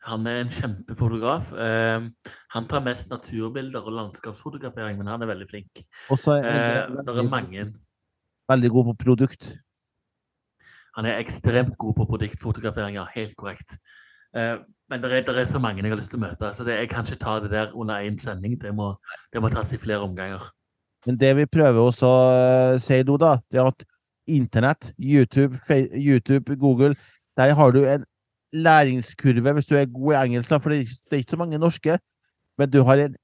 Han 0.09 0.25
er 0.25 0.41
en 0.41 0.51
kjempefotograf. 0.51 1.51
Han 1.53 2.67
tar 2.67 2.81
mest 2.83 3.11
naturbilder 3.11 3.85
og 3.85 3.93
landskapsfotografering, 3.93 4.97
men 4.97 5.07
han 5.07 5.21
er 5.21 5.29
veldig 5.29 5.47
flink. 5.49 5.83
Og 6.09 6.17
så 6.19 6.39
er 6.39 6.87
han 6.87 6.97
det 7.05 7.21
er 7.21 7.29
mange 7.29 7.67
veldig 8.49 8.71
god 8.73 8.87
på 8.89 8.95
produkt. 9.03 9.51
Han 10.97 11.07
er 11.07 11.21
ekstremt 11.21 11.77
god 11.79 11.93
på 11.99 12.07
produktfotografering, 12.09 12.97
ja. 12.97 13.05
Helt 13.13 13.35
korrekt. 13.39 13.77
Men 14.91 14.99
det 14.99 15.11
er, 15.11 15.21
det 15.23 15.45
er 15.45 15.47
så 15.47 15.59
mange 15.63 15.79
jeg 15.79 15.91
har 15.93 15.99
lyst 15.99 16.11
til 16.11 16.19
å 16.19 16.25
møte, 16.25 16.49
så 16.55 16.65
det, 16.67 16.75
jeg 16.81 16.89
kan 16.91 17.05
ikke 17.07 17.21
ta 17.21 17.37
det 17.39 17.51
der 17.53 17.71
under 17.71 18.03
én 18.03 18.17
sending. 18.19 18.57
Det 18.59 18.73
må, 18.75 18.91
det 19.31 19.39
må 19.39 19.47
tas 19.51 19.71
i 19.71 19.79
flere 19.79 20.03
omganger. 20.03 20.43
Men 21.07 21.17
det 21.17 21.31
vi 21.37 21.47
prøver 21.49 21.79
også 21.79 22.09
å 22.09 22.25
eh, 22.35 22.79
si 22.83 22.99
nå, 23.07 23.15
da, 23.21 23.37
det 23.49 23.61
er 23.61 23.69
at 23.71 23.85
internett, 24.29 24.91
YouTube, 24.99 25.57
YouTube, 25.95 26.57
Google, 26.59 26.93
der 27.39 27.55
har 27.55 27.71
du 27.71 27.81
en 27.87 28.03
læringskurve 28.51 29.55
hvis 29.55 29.69
du 29.69 29.77
er 29.79 29.87
god 29.87 30.13
i 30.13 30.19
engelsk, 30.25 30.51
for 30.59 30.69
det 30.69 30.83
er 30.83 31.17
ikke- 31.21 31.31
så 31.31 31.39
mange 31.39 31.57
norske, 31.57 31.97
men 32.59 32.69
du 32.69 32.83
har 32.83 32.99
en 32.99 33.15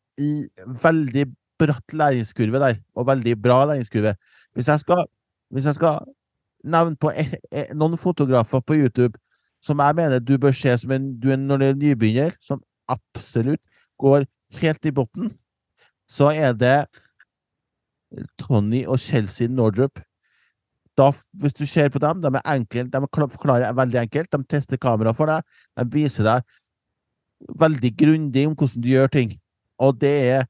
veldig 0.81 1.27
bratt 1.59 1.93
læringskurve 1.93 2.59
der, 2.63 2.79
og 2.95 3.07
veldig 3.07 3.35
bra 3.41 3.65
læringskurve. 3.65 4.15
Hvis 4.55 4.67
jeg 4.67 4.79
skal, 4.79 5.05
hvis 5.51 5.65
jeg 5.65 5.75
skal 5.75 5.99
nevne 6.63 6.95
på 6.95 7.11
e, 7.11 7.27
e, 7.51 7.65
noen 7.75 7.97
fotografer 7.97 8.59
på 8.59 8.73
YouTube 8.73 9.19
som 9.63 9.79
jeg 9.83 9.95
mener 9.97 10.19
du 10.23 10.37
bør 10.37 10.55
se 10.55 10.73
som 10.77 10.93
en, 10.95 11.11
du 11.19 11.29
er 11.33 11.39
når 11.41 11.57
du 11.57 11.65
er 11.65 11.79
nybegynner, 11.81 12.35
som 12.41 12.61
absolutt 12.87 13.61
går 13.99 14.27
helt 14.61 14.85
i 14.85 14.93
bunnen, 14.95 15.33
så 16.07 16.31
er 16.31 16.53
det 16.55 16.85
Tony 18.39 18.85
og 18.87 18.99
Chelsea 18.99 19.47
Nordrup. 19.47 19.99
Da, 20.97 21.11
hvis 21.33 21.53
du 21.53 21.65
ser 21.65 21.89
på 21.93 21.99
dem, 21.99 22.21
de 22.21 22.31
er 22.33 22.53
enkle, 22.55 22.87
de 22.89 23.01
forklarer 23.11 23.75
veldig 23.75 23.99
enkelt. 24.01 24.31
De 24.31 24.43
tester 24.49 24.79
kamera 24.81 25.13
for 25.13 25.29
deg. 25.29 25.43
De 25.77 25.85
viser 25.93 26.25
deg 26.25 26.45
veldig 27.59 27.91
grundig 27.97 28.47
om 28.47 28.55
hvordan 28.57 28.81
du 28.81 28.89
gjør 28.89 29.11
ting. 29.13 29.35
Og 29.77 29.99
det 30.01 30.13
er, 30.31 30.47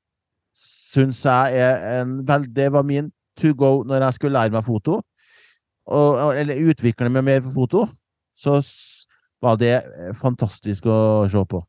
syns 0.55 1.25
jeg, 1.25 1.59
er 1.59 2.01
en 2.01 2.21
vel, 2.27 2.47
Det 2.55 2.71
var 2.71 2.83
min 2.87 3.11
to 3.37 3.51
go 3.57 3.83
når 3.83 4.05
jeg 4.05 4.13
skulle 4.13 4.39
lære 4.39 4.55
meg 4.55 4.63
foto, 4.63 5.01
og, 5.87 6.35
eller 6.35 6.69
utvikle 6.69 7.09
meg 7.09 7.23
mer 7.23 7.41
på 7.41 7.51
foto. 7.53 7.87
Så 8.37 8.61
var 9.41 9.59
det 9.61 9.73
eh, 9.77 10.13
fantastisk 10.17 10.87
å 10.89 10.99
se 11.31 11.43
på. 11.49 11.61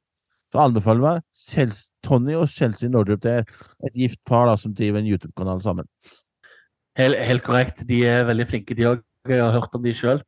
Så 0.53 0.63
anbefaler 0.63 1.19
jeg 1.19 1.25
Chelsea, 1.49 1.93
Tony 2.05 2.35
og 2.39 2.49
Chelsea 2.49 2.89
Nordrup. 2.89 3.23
Det 3.23 3.35
er 3.41 3.45
et 3.85 3.97
gift 3.97 4.21
par 4.27 4.49
da, 4.49 4.57
som 4.57 4.75
driver 4.75 5.03
en 5.03 5.11
YouTube-kanal 5.11 5.61
sammen. 5.65 5.89
Helt, 6.99 7.19
helt 7.21 7.45
korrekt. 7.45 7.85
De 7.89 8.03
er 8.09 8.27
veldig 8.29 8.49
flinke, 8.49 8.77
de 8.77 8.89
òg. 8.89 9.05
Jeg 9.29 9.43
har 9.45 9.53
hørt 9.53 9.75
om 9.77 9.85
de 9.85 9.93
sjøl. 9.95 10.23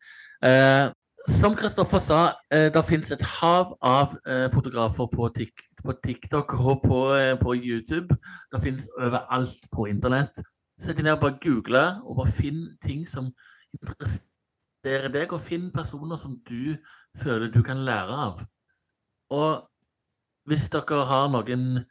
Eh, 0.45 0.91
som 1.31 1.57
Kristoffer 1.57 2.03
sa, 2.03 2.21
eh, 2.53 2.69
det 2.73 2.85
finnes 2.85 3.11
et 3.15 3.25
hav 3.39 3.75
av 3.81 4.17
fotografer 4.53 5.09
på, 5.13 5.29
tik 5.37 5.67
på 5.81 5.95
TikTok 6.05 6.55
og 6.61 6.83
på, 6.85 7.01
på 7.41 7.57
YouTube. 7.57 8.17
Det 8.53 8.63
finnes 8.63 8.89
overalt 9.01 9.69
på 9.73 9.89
internett. 9.89 10.43
Sett 10.81 10.97
deg 10.97 11.05
ned 11.05 11.19
og 11.19 11.25
bare 11.25 11.41
google, 11.41 11.85
og 12.09 12.21
bare 12.23 12.33
finn 12.33 12.61
ting 12.85 13.07
som 13.09 13.31
interesserer 13.77 15.13
deg, 15.13 15.33
og 15.33 15.43
finn 15.45 15.69
personer 15.73 16.21
som 16.21 16.39
du 16.49 16.77
føler 17.19 17.51
du 17.51 17.63
kan 17.67 17.83
lære 17.87 18.21
av. 18.27 18.45
Og 19.35 19.67
hvis 20.51 20.69
dere 20.73 21.05
har 21.07 21.29
noen 21.33 21.85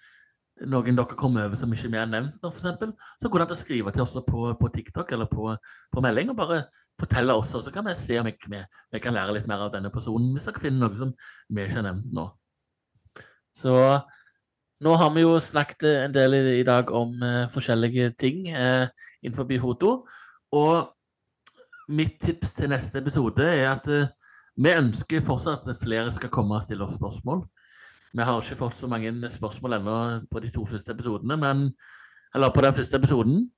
noen 0.67 0.97
dere 0.97 1.15
kommer 1.15 1.45
over 1.47 1.55
som 1.59 1.71
ikke 1.71 1.91
vi 1.93 1.99
har 1.99 2.09
nevnt 2.09 2.41
nå, 2.43 2.51
f.eks., 2.51 2.91
så 3.21 3.31
går 3.31 3.45
det 3.47 3.57
skrive 3.59 3.93
til 3.95 4.03
oss 4.03 4.17
på, 4.25 4.49
på 4.59 4.71
TikTok 4.75 5.11
eller 5.15 5.29
på, 5.31 5.53
på 5.91 6.03
melding 6.03 6.33
og 6.33 6.39
bare 6.39 6.59
fortelle 6.99 7.35
oss, 7.39 7.53
og 7.55 7.63
så 7.63 7.71
kan 7.71 7.87
vi 7.87 7.95
se 7.95 8.19
om 8.19 8.27
vi, 8.27 8.59
vi 8.91 8.99
kan 8.99 9.15
lære 9.15 9.37
litt 9.37 9.47
mer 9.47 9.63
av 9.63 9.73
denne 9.73 9.91
personen, 9.93 10.33
hvis 10.35 10.49
dere 10.49 10.59
finner 10.59 10.87
noe 10.87 10.99
som 10.99 11.13
vi 11.47 11.63
ikke 11.63 11.79
har 11.79 11.87
nevnt 11.87 12.11
nå. 12.15 12.25
Så 13.55 13.73
nå 14.83 14.95
har 14.99 15.11
vi 15.15 15.23
jo 15.23 15.37
snakket 15.43 15.87
en 15.89 16.15
del 16.15 16.35
i, 16.37 16.41
i 16.59 16.67
dag 16.67 16.91
om 16.95 17.23
eh, 17.23 17.47
forskjellige 17.53 18.13
ting 18.19 18.47
eh, 18.51 18.87
innenfor 19.23 19.49
foto, 19.63 19.93
og 20.55 20.91
mitt 21.89 22.19
tips 22.21 22.53
til 22.57 22.71
neste 22.71 22.99
episode 23.01 23.43
er 23.43 23.65
at 23.71 23.87
eh, 23.91 24.11
vi 24.59 24.75
ønsker 24.75 25.23
fortsatt 25.23 25.67
at 25.71 25.79
flere 25.79 26.11
skal 26.11 26.31
komme 26.33 26.57
og 26.57 26.65
stille 26.65 26.83
oss 26.83 26.97
spørsmål. 26.99 27.45
Vi 28.11 28.25
har 28.25 28.41
ikke 28.41 28.57
fått 28.59 28.79
så 28.79 28.89
mange 28.91 29.11
spørsmål 29.31 29.77
ennå 29.77 29.95
på 30.31 30.41
de 30.43 30.49
to 30.51 30.65
første 30.65 30.91
episodene, 30.91 31.37
men 31.37 31.71
Eller 32.35 32.51
på 32.53 32.61
den 32.61 32.73
første 32.73 32.97
episoden. 32.97 33.51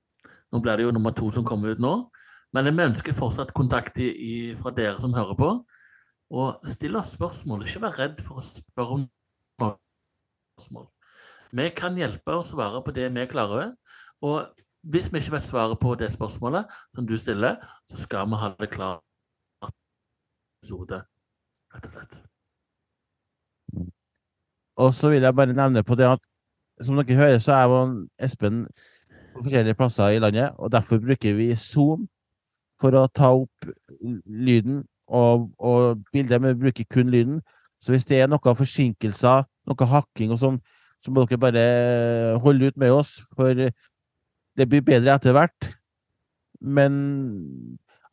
Nå 0.51 0.59
blir 0.63 0.77
det 0.77 0.83
jo 0.83 0.91
nummer 0.91 1.11
to 1.11 1.31
som 1.31 1.43
kommer 1.43 1.73
ut 1.73 1.79
nå. 1.79 2.09
Men 2.53 2.69
vi 2.77 2.83
ønsker 2.83 3.13
fortsatt 3.13 3.51
kontakt 3.53 3.97
i, 3.99 4.07
i, 4.07 4.55
fra 4.55 4.71
dere 4.71 4.95
som 5.01 5.13
hører 5.13 5.35
på. 5.35 5.49
Og 6.31 6.63
still 6.63 6.95
oss 6.95 7.11
spørsmål. 7.11 7.65
Ikke 7.67 7.81
vær 7.83 7.99
redd 7.99 8.23
for 8.23 8.39
å 8.39 8.45
spørre 8.45 8.95
om 8.95 9.03
noen 9.59 9.75
spørsmål. 10.55 10.87
Vi 11.51 11.69
kan 11.75 11.99
hjelpe 11.99 12.37
og 12.39 12.47
svare 12.47 12.79
på 12.85 12.95
det 12.95 13.09
vi 13.11 13.27
klarer. 13.27 13.73
Og 14.23 14.47
hvis 14.87 15.11
vi 15.11 15.19
ikke 15.19 15.35
vet 15.35 15.49
svaret 15.49 15.79
på 15.79 15.95
det 15.99 16.11
spørsmålet 16.15 16.71
som 16.95 17.07
du 17.07 17.17
stiller, 17.17 17.59
så 17.91 17.99
skal 18.05 18.31
vi 18.31 18.39
ha 18.39 18.53
det 18.55 18.71
klart 18.71 19.03
episode, 20.61 21.01
rett 21.73 21.85
og 21.87 21.93
slett. 21.95 22.19
Og 24.77 24.93
så 24.93 25.09
vil 25.09 25.25
jeg 25.25 25.35
bare 25.35 25.53
nevne 25.57 25.83
på 25.83 25.95
det 25.97 26.05
at 26.05 26.21
som 26.81 26.97
dere 26.97 27.17
hører, 27.17 27.39
så 27.41 27.53
er 27.53 27.69
jo 27.69 27.79
Espen 28.21 28.63
på 29.33 29.43
forskjellige 29.43 29.77
plasser 29.77 30.15
i 30.15 30.19
landet, 30.21 30.53
og 30.57 30.71
derfor 30.71 31.01
bruker 31.01 31.33
vi 31.37 31.55
Zoom 31.55 32.07
for 32.81 32.93
å 32.97 33.07
ta 33.09 33.31
opp 33.33 33.69
lyden 34.25 34.83
og, 35.07 35.49
og 35.57 36.01
bildet, 36.13 36.41
men 36.41 36.55
vi 36.55 36.65
bruker 36.65 36.89
kun 36.89 37.09
lyden. 37.09 37.41
Så 37.81 37.93
hvis 37.93 38.05
det 38.05 38.21
er 38.21 38.29
noen 38.29 38.57
forsinkelser, 38.57 39.45
noe 39.69 39.87
hakking 39.93 40.33
og 40.33 40.41
sånn, 40.41 40.59
så 41.01 41.13
må 41.13 41.25
dere 41.25 41.41
bare 41.41 41.65
holde 42.41 42.69
ut 42.69 42.77
med 42.77 42.93
oss, 42.93 43.19
for 43.37 43.57
det 43.57 44.67
blir 44.69 44.85
bedre 44.85 45.13
etter 45.15 45.33
hvert. 45.33 45.71
Men 46.61 46.93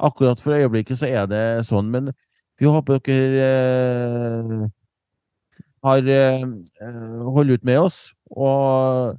akkurat 0.01 0.41
for 0.41 0.57
øyeblikket 0.57 1.01
så 1.01 1.09
er 1.09 1.29
det 1.29 1.43
sånn. 1.69 1.91
Men 1.93 2.13
vi 2.59 2.67
håper 2.67 2.99
dere 3.07 3.47
eh, 3.47 4.67
har 5.87 6.09
eh, 6.11 6.43
holder 7.35 7.55
ut 7.55 7.65
med 7.65 7.81
oss, 7.81 8.01
og 8.31 9.19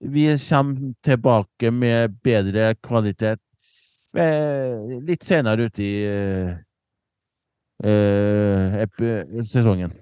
vi 0.00 0.26
kommer 0.48 0.92
tilbake 1.04 1.70
med 1.70 2.16
bedre 2.24 2.74
kvalitet 2.82 3.38
eh, 4.16 4.98
litt 5.06 5.22
senere 5.22 5.68
ute 5.68 5.84
i 5.84 5.94
eh, 6.08 6.52
eh, 7.84 9.42
sesongen. 9.46 9.94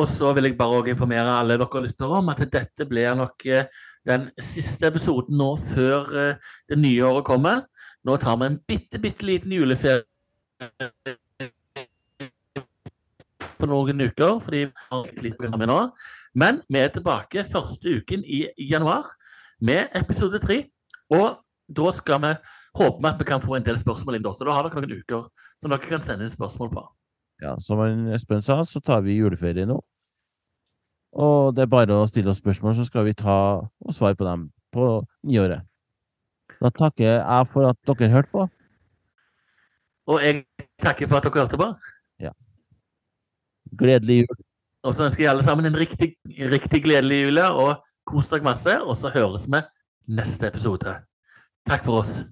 Og 0.00 0.08
så 0.08 0.30
vil 0.32 0.48
jeg 0.48 0.56
bare 0.56 0.94
informere 0.94 1.36
alle 1.36 1.58
dere 1.60 1.84
lyttere 1.84 2.20
om 2.22 2.32
at 2.32 2.40
dette 2.48 2.86
blir 2.88 3.12
nok 3.18 3.44
eh, 3.44 3.66
den 4.08 4.30
siste 4.40 4.88
episoden 4.88 5.36
nå 5.36 5.50
før 5.60 6.06
det 6.40 6.78
nye 6.80 7.04
året 7.04 7.26
kommer. 7.28 7.66
Nå 8.08 8.14
tar 8.16 8.38
vi 8.40 8.46
en 8.48 8.56
bitte, 8.64 8.96
bitte 8.96 9.26
liten 9.28 9.52
juleferie 9.52 10.06
på 13.60 13.68
noen 13.68 14.00
uker, 14.06 14.38
fordi 14.40 14.64
vi 14.66 14.72
har 14.90 15.08
litt 15.24 15.36
program 15.38 15.66
nå. 15.68 15.80
Men 16.38 16.62
vi 16.70 16.80
er 16.80 16.92
tilbake 16.94 17.44
første 17.50 18.00
uken 18.00 18.24
i 18.24 18.46
januar 18.70 19.08
med 19.60 19.88
episode 19.98 20.40
tre. 20.42 20.62
Og 21.12 21.40
da 21.70 21.92
skal 21.94 22.22
vi 22.24 22.32
håpe 22.78 23.08
at 23.08 23.20
vi 23.20 23.28
kan 23.28 23.42
få 23.42 23.58
en 23.58 23.66
del 23.66 23.78
spørsmål 23.80 24.18
inn 24.18 24.26
da. 24.26 24.34
Så 24.36 24.46
da 24.46 24.56
har 24.56 24.66
dere 24.66 24.84
noen 24.84 25.00
uker 25.02 25.28
som 25.60 25.72
dere 25.72 25.84
kan 25.84 26.04
sende 26.04 26.26
inn 26.26 26.34
spørsmål 26.34 26.72
på. 26.74 26.84
Ja, 27.40 27.56
som 27.64 27.80
Espen 28.12 28.44
sa, 28.44 28.60
så 28.68 28.82
tar 28.84 29.00
vi 29.04 29.16
juleferie 29.16 29.66
nå. 29.68 29.80
Og 31.10 31.56
det 31.56 31.64
er 31.64 31.72
bare 31.72 31.96
å 31.96 32.06
stille 32.06 32.30
oss 32.30 32.38
spørsmål, 32.38 32.76
så 32.78 32.84
skal 32.86 33.08
vi 33.08 33.16
ta 33.18 33.36
og 33.66 33.94
svare 33.96 34.14
på 34.14 34.26
dem 34.28 34.50
på 34.70 35.00
nyåret. 35.26 35.66
Da 36.60 36.70
takker 36.70 37.16
jeg 37.16 37.48
for 37.50 37.72
at 37.72 37.78
dere 37.88 38.12
hørte 38.12 38.30
på. 38.34 38.46
Og 40.10 40.22
jeg 40.24 40.44
takker 40.82 41.08
for 41.10 41.20
at 41.20 41.26
dere 41.26 41.44
hørte 41.44 41.60
på. 41.60 41.70
Gledelig 43.78 44.24
jul. 44.24 44.40
Og 44.82 44.94
så 44.96 45.06
ønsker 45.06 45.24
jeg 45.24 45.30
alle 45.30 45.44
sammen 45.46 45.68
en 45.68 45.76
riktig, 45.76 46.14
riktig 46.50 46.82
gledelig 46.82 47.22
jul. 47.22 47.38
og 47.38 47.84
kos 48.06 48.30
dere 48.32 48.42
masse. 48.42 48.82
Og 48.82 48.96
så 48.96 49.12
høres 49.14 49.46
vi 49.46 49.62
neste 50.08 50.48
episode. 50.48 50.96
Takk 51.68 51.84
for 51.84 52.00
oss. 52.02 52.24